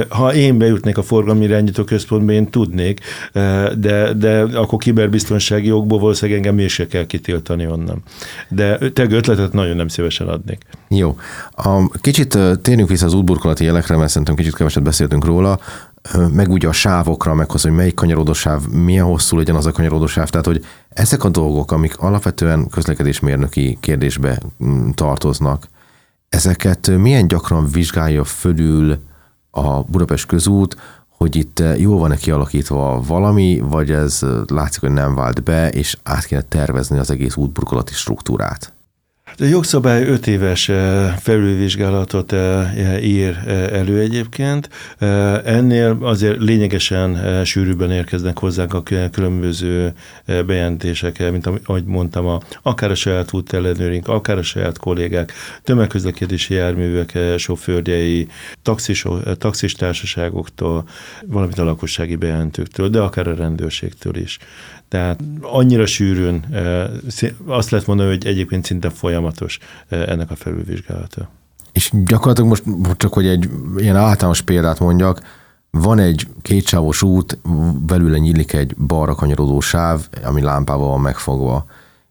[0.09, 3.01] Ha én bejutnék a forgalmi irányító központba, én tudnék,
[3.75, 8.03] de, de akkor kiberbiztonsági jogból valószínűleg engem mégse kell kitiltani onnan.
[8.49, 10.59] De te ötletet nagyon nem szívesen adnék.
[10.89, 11.17] Jó.
[11.57, 15.59] A, kicsit térjünk vissza az útburkolati jelekre, mert szerintem kicsit keveset beszéltünk róla.
[16.33, 19.73] Meg ugye a sávokra, meg az, hogy melyik kanyarodó sáv, milyen hosszú legyen az a
[19.73, 25.69] kanyarodó sáv, tehát hogy ezek a dolgok, amik alapvetően közlekedésmérnöki kérdésbe mm, tartoznak,
[26.29, 28.99] ezeket milyen gyakran vizsgálja fölül
[29.51, 30.77] a Budapest közút,
[31.09, 36.25] hogy itt jól van-e kialakítva valami, vagy ez látszik, hogy nem vált be, és át
[36.25, 38.73] kéne tervezni az egész útburkolati struktúrát?
[39.37, 44.69] A jogszabály öt éves eh, felülvizsgálatot eh, ír eh, elő egyébként.
[45.45, 49.93] Ennél azért lényegesen sűrűbben érkeznek hozzánk a különböző
[50.27, 57.19] bejelentések, mint ahogy mondtam, a, akár a saját útellenőrink, akár a saját kollégák, tömegközlekedési járművek
[57.37, 58.29] sofőrjei,
[58.63, 59.05] taxis,
[59.39, 60.89] taxis társaságoktól,
[61.27, 64.39] valamint a lakossági bejelentőktől, de akár a rendőrségtől is.
[64.89, 66.45] Tehát annyira sűrűn,
[67.47, 69.59] azt lehet mondani, hogy egyébként szinte folyamatos
[69.89, 71.29] ennek a felülvizsgálata.
[71.73, 72.65] És gyakorlatilag most
[72.97, 75.23] csak, hogy egy ilyen általános példát mondjak,
[75.71, 77.39] van egy kétsávos út,
[77.87, 81.67] belőle nyílik egy balra kanyarodó sáv, ami lámpával van megfogva,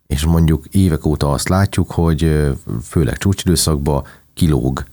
[0.08, 2.52] és mondjuk évek óta azt látjuk, hogy
[2.84, 4.04] főleg csúcsidőszakban
[4.34, 4.84] kilóg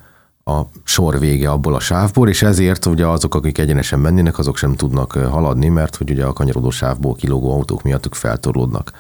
[0.45, 4.74] a sor vége abból a sávból, és ezért ugye azok, akik egyenesen mennének, azok sem
[4.74, 8.92] tudnak haladni, mert hogy ugye a kanyarodó sávból kilógó autók miatt ők feltorlódnak.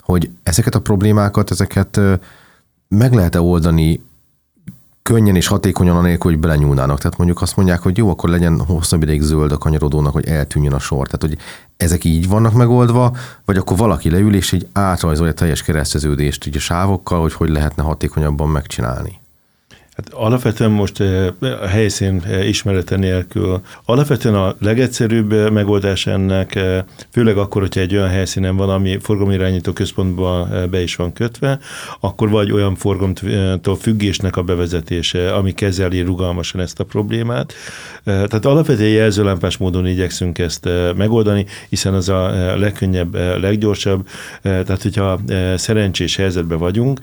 [0.00, 2.00] Hogy ezeket a problémákat, ezeket
[2.88, 4.06] meg lehet-e oldani
[5.02, 6.98] könnyen és hatékonyan anélkül, hogy belenyúlnának.
[6.98, 10.72] Tehát mondjuk azt mondják, hogy jó, akkor legyen hosszabb ideig zöld a kanyarodónak, hogy eltűnjön
[10.72, 11.06] a sor.
[11.06, 11.36] Tehát, hogy
[11.76, 16.60] ezek így vannak megoldva, vagy akkor valaki leül és így átrajzolja teljes kereszteződést így a
[16.60, 19.20] sávokkal, hogy hogy lehetne hatékonyabban megcsinálni.
[19.98, 21.00] Hát alapvetően most
[21.40, 26.58] a helyszín ismerete nélkül, alapvetően a legegyszerűbb megoldás ennek,
[27.10, 31.58] főleg akkor, hogyha egy olyan helyszínen van, ami forgalomirányító központban be is van kötve,
[32.00, 37.52] akkor vagy olyan forgalomtól függésnek a bevezetése, ami kezeli rugalmasan ezt a problémát.
[38.04, 44.08] Tehát alapvetően jelzőlámpás módon igyekszünk ezt megoldani, hiszen az a legkönnyebb, leggyorsabb.
[44.42, 45.20] Tehát, hogyha
[45.56, 47.00] szerencsés helyzetben vagyunk,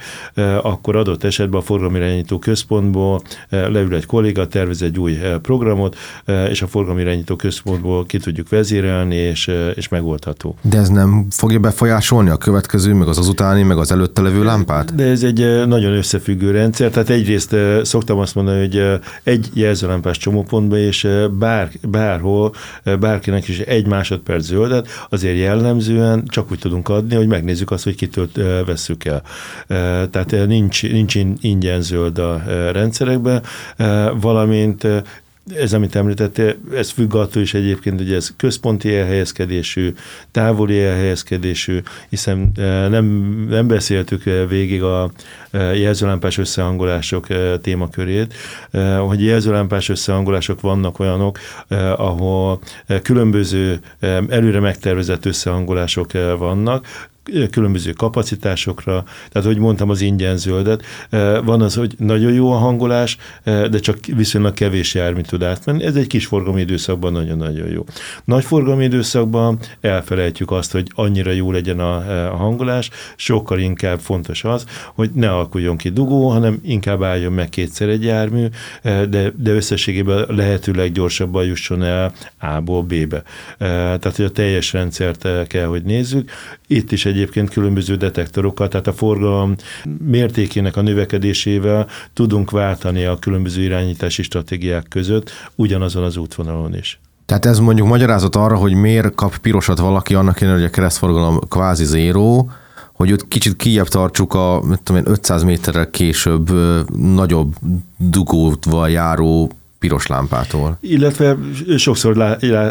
[0.62, 5.38] akkor adott esetben a forgalomirányító központ központból eh, leül egy kolléga, tervez egy új eh,
[5.38, 10.56] programot, eh, és a forgalmirányító központból ki tudjuk vezérelni, és, és megoldható.
[10.62, 14.96] De ez nem fogja befolyásolni a következő, meg az azutáni, meg az előtte levő lámpát?
[14.96, 20.78] De ez egy nagyon összefüggő rendszer, tehát egyrészt szoktam azt mondani, hogy egy jelzőlámpás csomópontban,
[20.78, 21.08] és
[21.40, 22.54] bár, bárhol,
[23.00, 27.96] bárkinek is egy másodperc zöldet, azért jellemzően csak úgy tudunk adni, hogy megnézzük azt, hogy
[27.96, 28.28] kitől
[28.66, 29.22] vesszük el.
[30.10, 32.42] Tehát nincs, nincs ingyen zöld a
[32.76, 33.42] rendszerekbe,
[33.78, 35.02] eh, valamint eh,
[35.56, 39.94] ez, amit említettél, ez függ attól is egyébként, hogy ez központi elhelyezkedésű,
[40.32, 43.06] távoli elhelyezkedésű, hiszen eh, nem,
[43.50, 45.12] nem beszéltük végig a
[45.52, 47.28] jelzőlámpás összehangolások
[47.62, 48.34] témakörét,
[49.08, 51.40] hogy jelzőlámpás összehangolások vannak olyanok,
[51.98, 52.60] ahol
[53.02, 53.80] különböző
[54.30, 56.86] előre megtervezett összehangolások vannak,
[57.52, 60.84] különböző kapacitásokra, tehát hogy mondtam az ingyen zöldet,
[61.44, 65.96] van az, hogy nagyon jó a hangolás, de csak viszonylag kevés jármű tud átmenni, ez
[65.96, 67.86] egy kis forgalmi időszakban nagyon-nagyon jó.
[68.24, 71.96] Nagy forgalmi időszakban elfelejtjük azt, hogy annyira jó legyen a,
[72.32, 77.50] a hangolás, sokkal inkább fontos az, hogy ne alakuljon ki dugó, hanem inkább álljon meg
[77.50, 78.46] kétszer egy jármű,
[78.84, 83.24] de, de összességében lehetőleg gyorsabban jusson el A-ból B-be.
[83.58, 86.32] Tehát, hogy a teljes rendszert kell, hogy nézzük.
[86.68, 89.56] Itt is egy egyébként különböző detektorokat, tehát a forgalom
[90.06, 97.00] mértékének a növekedésével tudunk váltani a különböző irányítási stratégiák között ugyanazon az útvonalon is.
[97.26, 101.40] Tehát ez mondjuk magyarázat arra, hogy miért kap pirosat valaki annak ellenére, hogy a keresztforgalom
[101.50, 102.52] kvázi zéró,
[102.94, 106.52] hogy ott kicsit kijebb tartsuk a tudom én, 500 méterrel később
[106.96, 107.56] nagyobb
[107.98, 109.52] dugóval járó
[109.86, 110.78] piros lámpától.
[110.82, 111.38] Illetve
[111.78, 112.16] sokszor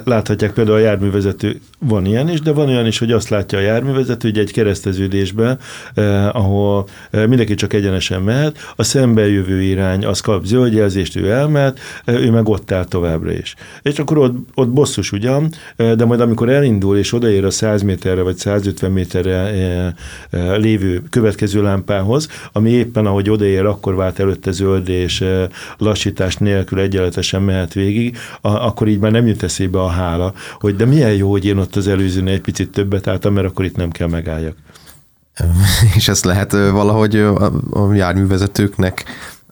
[0.05, 3.61] láthatják például a járművezető, van ilyen is, de van olyan is, hogy azt látja a
[3.61, 5.59] járművezető, hogy egy kereszteződésben,
[5.95, 11.31] eh, ahol eh, mindenki csak egyenesen mehet, a szembe jövő irány az kap zöldjelzést, ő
[11.31, 13.55] elmehet, eh, ő meg ott áll továbbra is.
[13.83, 17.83] És akkor ott, ott bosszus ugyan, eh, de majd amikor elindul és odaér a 100
[17.83, 19.93] méterre vagy 150 méterre eh,
[20.57, 25.25] lévő következő lámpához, ami éppen ahogy odaér, akkor vált előtte zöld és
[25.79, 30.33] lassítás nélkül egy egyenletesen mehet végig, a, akkor így már nem jut eszébe a hála,
[30.59, 33.65] hogy de milyen jó, hogy én ott az előzőnél egy picit többet álltam, mert akkor
[33.65, 34.57] itt nem kell megálljak.
[35.97, 39.05] És ezt lehet valahogy a járművezetőknek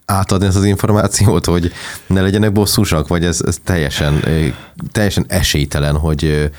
[0.04, 1.72] átadni ezt az információt, hogy
[2.06, 4.24] ne legyenek bosszúsak, vagy ez, ez teljesen,
[4.92, 6.50] teljesen esélytelen, hogy,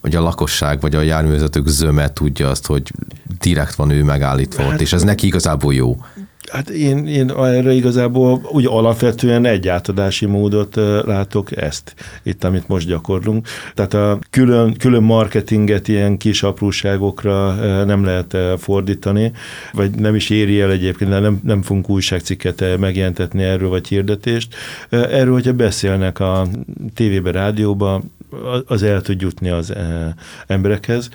[0.00, 2.92] hogy a lakosság vagy a járművezetők zöme tudja azt, hogy
[3.40, 5.96] direkt van ő megállítva hát, ott, és ez neki igazából jó.
[6.52, 12.86] Hát én, én erre igazából úgy alapvetően egy átadási módot látok ezt, itt, amit most
[12.86, 13.48] gyakorlunk.
[13.74, 19.32] Tehát a külön, külön marketinget ilyen kis apróságokra nem lehet fordítani,
[19.72, 24.54] vagy nem is éri el egyébként, nem, nem fogunk újságcikket megjelentetni erről, vagy hirdetést.
[24.90, 26.46] Erről, hogyha beszélnek a
[26.94, 28.02] tévébe, rádióba,
[28.66, 29.72] az el tud jutni az
[30.46, 31.08] emberekhez,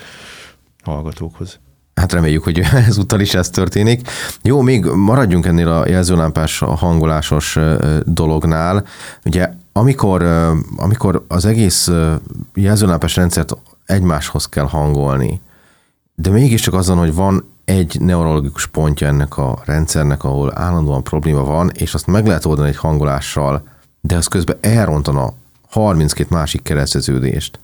[0.84, 1.60] hallgatókhoz.
[1.98, 4.10] Hát reméljük, hogy ezúttal is ez történik.
[4.42, 7.58] Jó, még maradjunk ennél a jelzőlámpás hangolásos
[8.06, 8.86] dolognál.
[9.26, 10.24] Ugye amikor,
[10.76, 11.92] amikor az egész
[12.54, 15.42] jelzőlámpás rendszert egymáshoz kell hangolni,
[16.16, 21.72] de mégiscsak azon, hogy van egy neurologikus pontja ennek a rendszernek, ahol állandóan probléma van,
[21.74, 23.68] és azt meg lehet oldani egy hangolással,
[24.02, 25.34] de az közben elrontana
[25.70, 27.60] 32 másik kereszteződést,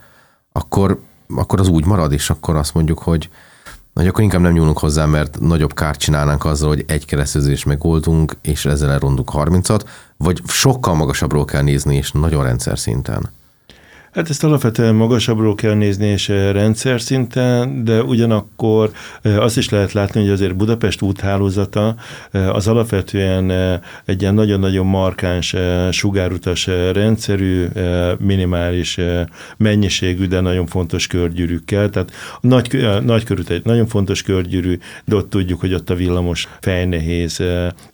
[0.51, 0.99] akkor,
[1.36, 3.29] akkor az úgy marad, és akkor azt mondjuk, hogy
[3.93, 8.37] nagy, akkor inkább nem nyúlunk hozzá, mert nagyobb kárt csinálnánk azzal, hogy egy kereszteződést megoldunk,
[8.41, 9.81] és ezzel elrondunk 30-at,
[10.17, 13.29] vagy sokkal magasabbról kell nézni, és nagyon rendszer szinten.
[14.14, 18.91] Hát ezt alapvetően magasabbról kell nézni, és eh, rendszer szinten, de ugyanakkor
[19.22, 21.95] eh, azt is lehet látni, hogy azért Budapest úthálózata
[22.32, 23.51] eh, az alapvetően
[24.05, 25.55] egy ilyen nagyon-nagyon markáns
[25.91, 27.68] sugárutas rendszerű,
[28.20, 28.97] minimális
[29.57, 31.89] mennyiségű, de nagyon fontos körgyűrűkkel.
[31.89, 32.11] Tehát
[32.41, 37.43] nagy, nagy körült egy nagyon fontos körgyűrű, de ott tudjuk, hogy ott a villamos fejnehéz,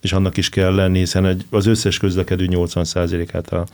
[0.01, 3.65] és annak is kell lenni, hiszen az összes közlekedő 80%-át a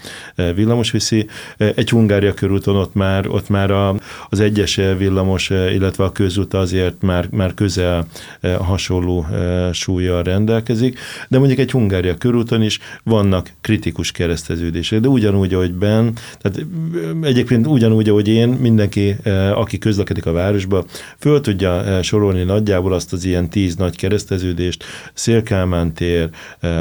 [0.53, 1.27] villamos viszi.
[1.57, 3.95] Egy Hungária körúton ott már, ott már a,
[4.29, 8.07] az egyes villamos, illetve a közút azért már, már közel
[8.39, 15.07] eh, hasonló eh, súlyjal rendelkezik, de mondjuk egy Hungária körúton is vannak kritikus kereszteződések, de
[15.07, 16.63] ugyanúgy, ahogy Ben, tehát eh,
[17.21, 19.15] egyébként ugyanúgy, ahogy én, mindenki,
[19.53, 20.85] aki közlekedik a városba,
[21.17, 24.83] föl tudja sorolni nagyjából azt az ilyen tíz nagy kereszteződést,
[25.13, 26.29] Szélkálmán tér,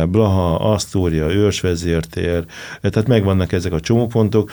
[0.08, 2.44] Blaha, Asztória, Őrsvezértér,
[2.80, 4.50] tehát megvannak ezek a csomópontok,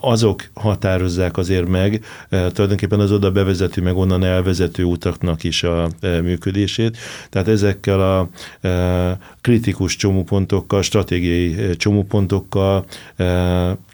[0.00, 5.62] azok azok határozzák azért meg eh, tulajdonképpen az oda bevezető, meg onnan elvezető utaknak is
[5.62, 6.96] a eh, működését.
[7.30, 8.28] Tehát ezekkel a
[8.60, 12.84] eh, kritikus csomópontokkal, stratégiai csomópontokkal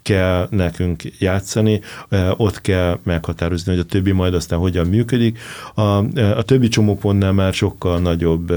[0.09, 1.81] kell nekünk játszani,
[2.37, 5.39] ott kell meghatározni, hogy a többi majd aztán hogyan működik.
[5.75, 5.81] A,
[6.19, 8.49] a többi csomópontnál már sokkal nagyobb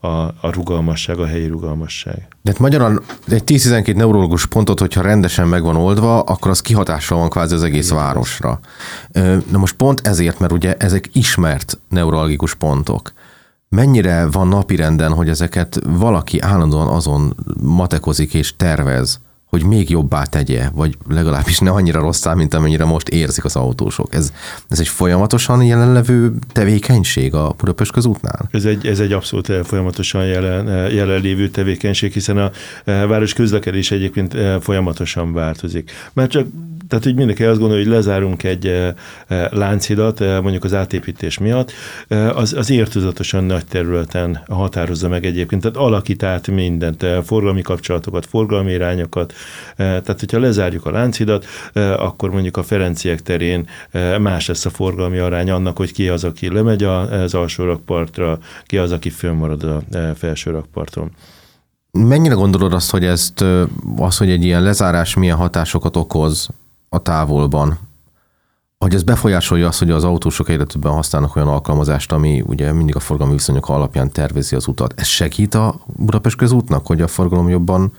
[0.00, 0.06] a,
[0.40, 2.28] a rugalmasság, a helyi rugalmasság.
[2.42, 7.18] De hát magyarul egy 10-12 neurológus pontot, hogyha rendesen meg van oldva, akkor az kihatással
[7.18, 8.02] van kvázi az egész Igen.
[8.02, 8.60] városra.
[9.50, 13.12] Na most pont ezért, mert ugye ezek ismert neurologikus pontok
[13.68, 20.68] mennyire van napirenden, hogy ezeket valaki állandóan azon matekozik és tervez, hogy még jobbá tegye,
[20.74, 24.14] vagy legalábbis ne annyira rosszá, mint amennyire most érzik az autósok.
[24.14, 24.32] Ez,
[24.68, 28.48] ez egy folyamatosan jelenlevő tevékenység a Budapest közútnál?
[28.50, 32.50] Ez egy, ez egy abszolút eh, folyamatosan jelen, eh, jelenlévő tevékenység, hiszen a
[32.84, 35.90] eh, város közlekedés egyébként folyamatosan változik.
[36.12, 36.46] Mert csak
[36.88, 38.92] tehát, hogy mindenki azt gondolja, hogy lezárunk egy
[39.50, 41.72] lánchidat, eh, mondjuk az átépítés miatt,
[42.34, 48.72] az, az értőzatosan nagy területen határozza meg egyébként, tehát alakít át mindent, forgalmi kapcsolatokat, forgalmi
[48.72, 49.32] irányokat,
[49.76, 51.46] tehát hogyha lezárjuk a lánchidat,
[51.96, 53.68] akkor mondjuk a Ferenciek terén
[54.20, 58.78] más lesz a forgalmi arány annak, hogy ki az, aki lemegy az alsó rakpartra, ki
[58.78, 59.82] az, aki fönnmarad a
[60.14, 61.10] felső rakparton.
[61.92, 63.44] Mennyire gondolod azt, hogy ezt,
[63.96, 66.48] az, hogy egy ilyen lezárás milyen hatásokat okoz
[66.88, 67.78] a távolban,
[68.78, 72.96] hogy ez befolyásolja azt, hogy az autósok egyre többen használnak olyan alkalmazást, ami ugye mindig
[72.96, 74.94] a forgalmi viszonyok alapján tervezi az utat.
[74.96, 77.92] Ez segít a Budapest közútnak, hogy a forgalom jobban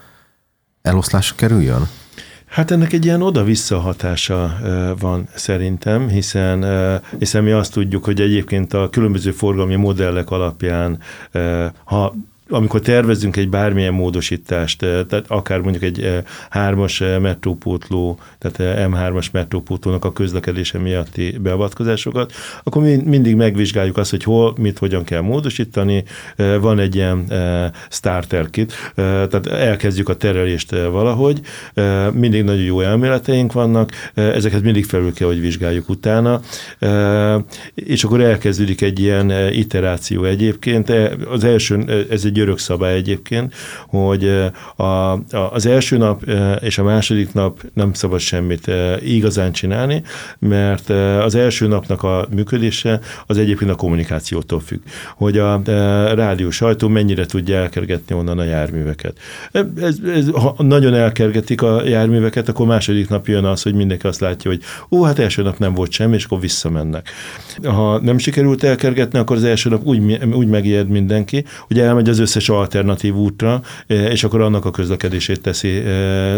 [0.81, 1.87] eloszlásra kerüljön?
[2.45, 4.57] Hát ennek egy ilyen oda-vissza hatása
[4.99, 6.65] van szerintem, hiszen,
[7.19, 10.99] hiszen mi azt tudjuk, hogy egyébként a különböző forgalmi modellek alapján,
[11.83, 12.15] ha
[12.49, 18.89] amikor tervezünk egy bármilyen módosítást, eh, tehát akár mondjuk egy eh, hármas eh, metrópótló, tehát
[18.89, 22.33] M3-as metrópótlónak a közlekedése miatti beavatkozásokat,
[22.63, 26.03] akkor mi mindig megvizsgáljuk azt, hogy hol, mit, hogyan kell módosítani.
[26.35, 27.31] Van egy ilyen
[27.89, 31.41] starter kit, tehát elkezdjük a terelést valahogy,
[32.13, 36.41] mindig nagyon jó elméleteink vannak, ezeket mindig felül kell, hogy vizsgáljuk utána,
[37.73, 40.89] és akkor elkezdődik egy ilyen iteráció egyébként.
[41.29, 43.53] Az első, ez egy örök szabály egyébként,
[43.87, 45.21] hogy a, a,
[45.51, 46.23] az első nap
[46.61, 48.71] és a második nap nem szabad semmit
[49.01, 50.03] igazán csinálni,
[50.39, 50.89] mert
[51.23, 54.79] az első napnak a működése az egyébként a kommunikációtól függ,
[55.15, 55.61] hogy a
[56.15, 59.17] rádió sajtó mennyire tudja elkergetni onnan a járműveket.
[59.51, 64.19] Ez, ez, ha nagyon elkergetik a járműveket, akkor második nap jön az, hogy mindenki azt
[64.19, 64.61] látja, hogy
[64.91, 67.09] ó, hát első nap nem volt semmi, és akkor visszamennek.
[67.63, 72.19] Ha nem sikerült elkergetni, akkor az első nap úgy, úgy megijed mindenki, hogy elmegy az
[72.19, 75.83] összes alternatív útra, és akkor annak a közlekedését teszi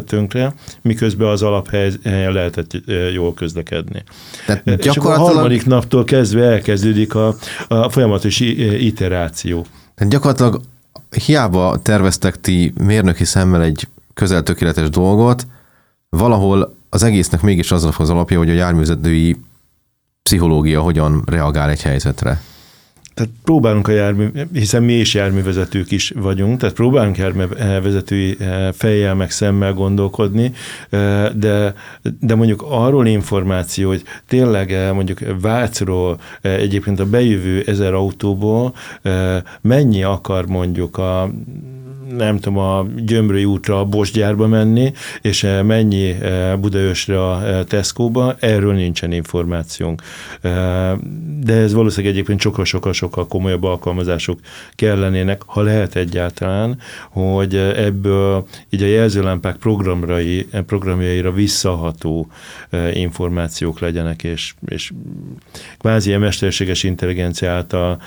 [0.06, 2.72] tönkre, miközben az alaphelyen lehetett
[3.14, 4.04] jól közlekedni.
[4.46, 5.16] Tehát gyakorlatilag...
[5.16, 7.36] És a harmadik naptól kezdve elkezdődik a,
[7.68, 8.40] a folyamatos
[8.80, 9.66] iteráció.
[9.96, 10.62] Tehát gyakorlatilag
[11.26, 15.48] hiába terveztek ti mérnöki szemmel egy közel tökéletes dolgot,
[16.10, 19.38] valahol az egésznek mégis az az alapja, hogy a járművezetői
[20.24, 22.42] pszichológia hogyan reagál egy helyzetre.
[23.14, 29.16] Tehát próbálunk a jármű, hiszen mi is járművezetők is vagyunk, tehát próbálunk járművezetői eh, fejjel
[29.16, 30.52] meg szemmel gondolkodni,
[30.90, 31.74] eh, de,
[32.20, 38.74] de mondjuk arról információ, hogy tényleg eh, mondjuk Vácról egyébként a bejövő ezer autóból
[39.62, 41.30] mennyi akar mondjuk a
[42.18, 46.16] nem tudom, a Gyömrői útra a Bosgyárba menni, és mennyi
[46.60, 50.02] Budaösre a Tesco-ba, erről nincsen információnk.
[51.40, 52.40] De ez valószínűleg egyébként
[53.12, 54.40] sokkal-sokkal-sokkal komolyabb alkalmazások
[54.76, 62.28] kellenének, ha lehet egyáltalán, hogy ebből így a jelzőlámpák programrai, programjaira visszaható
[62.94, 64.92] információk legyenek, és, és
[65.80, 68.02] kvázi mesterséges intelligencia által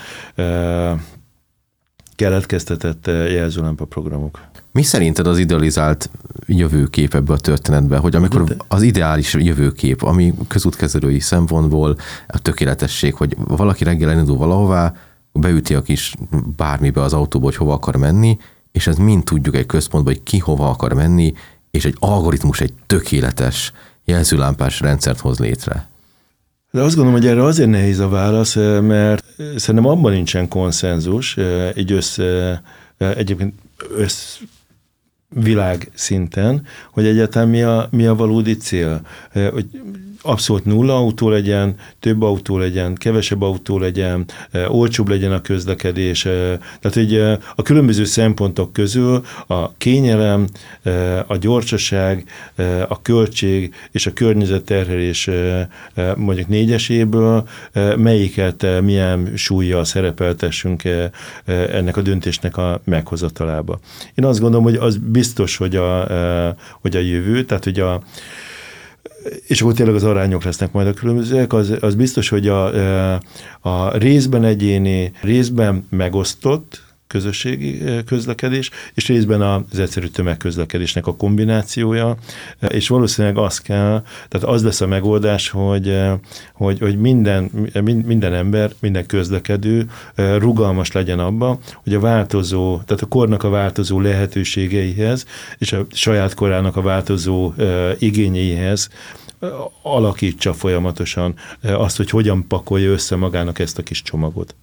[2.15, 4.39] keletkeztetett eh, jelzőlámpa programok.
[4.71, 6.09] Mi szerinted az idealizált
[6.45, 11.97] jövőkép ebbe a történetbe, hogy amikor az ideális jövőkép, ami közútkezelői szempontból
[12.27, 14.93] a tökéletesség, hogy valaki reggel elindul valahová,
[15.31, 16.15] beüti a kis
[16.55, 18.37] bármibe az autóba, hogy hova akar menni,
[18.71, 21.33] és ez mind tudjuk egy központban, hogy ki hova akar menni,
[21.71, 23.71] és egy algoritmus egy tökéletes
[24.05, 25.87] jelzőlámpás rendszert hoz létre.
[26.71, 29.24] De azt gondolom, hogy erre azért nehéz a válasz, eh, mert
[29.55, 31.37] szerintem abban nincsen konszenzus,
[31.75, 32.59] egy eh,
[33.17, 33.53] egyébként
[33.97, 34.37] össz,
[35.29, 39.01] világ szinten, hogy egyáltalán mi a, mi a valódi cél.
[39.51, 39.81] Hogy
[40.25, 44.25] abszolút nulla autó legyen, több autó legyen, kevesebb autó legyen,
[44.67, 46.21] olcsóbb legyen a közlekedés.
[46.21, 47.19] Tehát, hogy
[47.55, 50.47] a különböző szempontok közül a kényelem,
[51.27, 52.23] a gyorsaság,
[52.87, 55.29] a költség és a környezetterhelés
[56.15, 57.47] mondjuk négyeséből
[57.97, 60.81] melyiket milyen súlyjal szerepeltessünk
[61.45, 63.79] ennek a döntésnek a meghozatalába.
[64.15, 66.07] Én azt gondolom, hogy az biztos, hogy a,
[66.81, 68.01] hogy a jövő, tehát hogy a
[69.47, 73.15] és akkor tényleg az arányok lesznek majd a különbözőek, az, az biztos, hogy a,
[73.59, 76.84] a részben egyéni, részben megosztott,
[77.15, 82.15] közösségi közlekedés, és részben az egyszerű tömegközlekedésnek a kombinációja,
[82.67, 85.99] és valószínűleg az kell, tehát az lesz a megoldás, hogy,
[86.53, 87.51] hogy, hogy minden,
[87.83, 93.99] minden ember, minden közlekedő rugalmas legyen abba, hogy a változó, tehát a kornak a változó
[93.99, 95.25] lehetőségeihez,
[95.57, 97.53] és a saját korának a változó
[97.99, 98.89] igényeihez
[99.81, 104.55] alakítsa folyamatosan azt, hogy hogyan pakolja össze magának ezt a kis csomagot.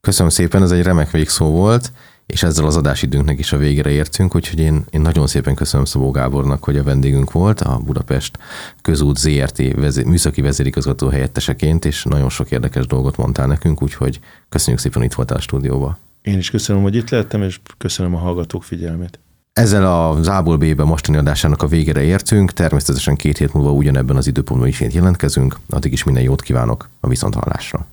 [0.00, 1.92] Köszönöm szépen, ez egy remek végszó volt,
[2.26, 6.10] és ezzel az adásidőnknek is a végére értünk, úgyhogy én, én nagyon szépen köszönöm Szabó
[6.10, 8.38] Gábornak, hogy a vendégünk volt, a Budapest
[8.82, 14.82] Közút ZRT vezé, műszaki vezérigazgató helyetteseként, és nagyon sok érdekes dolgot mondtál nekünk, úgyhogy köszönjük
[14.82, 15.98] szépen, itt voltál a stúdióba.
[16.22, 19.18] Én is köszönöm, hogy itt lettem, és köszönöm a hallgatók figyelmét.
[19.52, 24.26] Ezzel a Zából B-be mostani adásának a végére értünk, természetesen két hét múlva ugyanebben az
[24.26, 27.86] időpontban is jelentkezünk, addig is minden jót kívánok a viszonthallásra.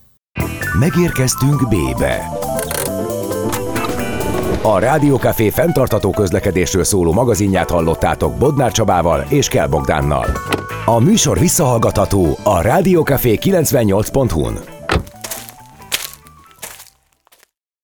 [0.79, 2.29] Megérkeztünk B-be.
[4.61, 10.25] A Rádiókafé fenntartató közlekedésről szóló magazinját hallottátok Bodnár Csabával és Kell Bogdánnal.
[10.85, 14.76] A műsor visszahallgatható a rádiókafé 98.hu-n.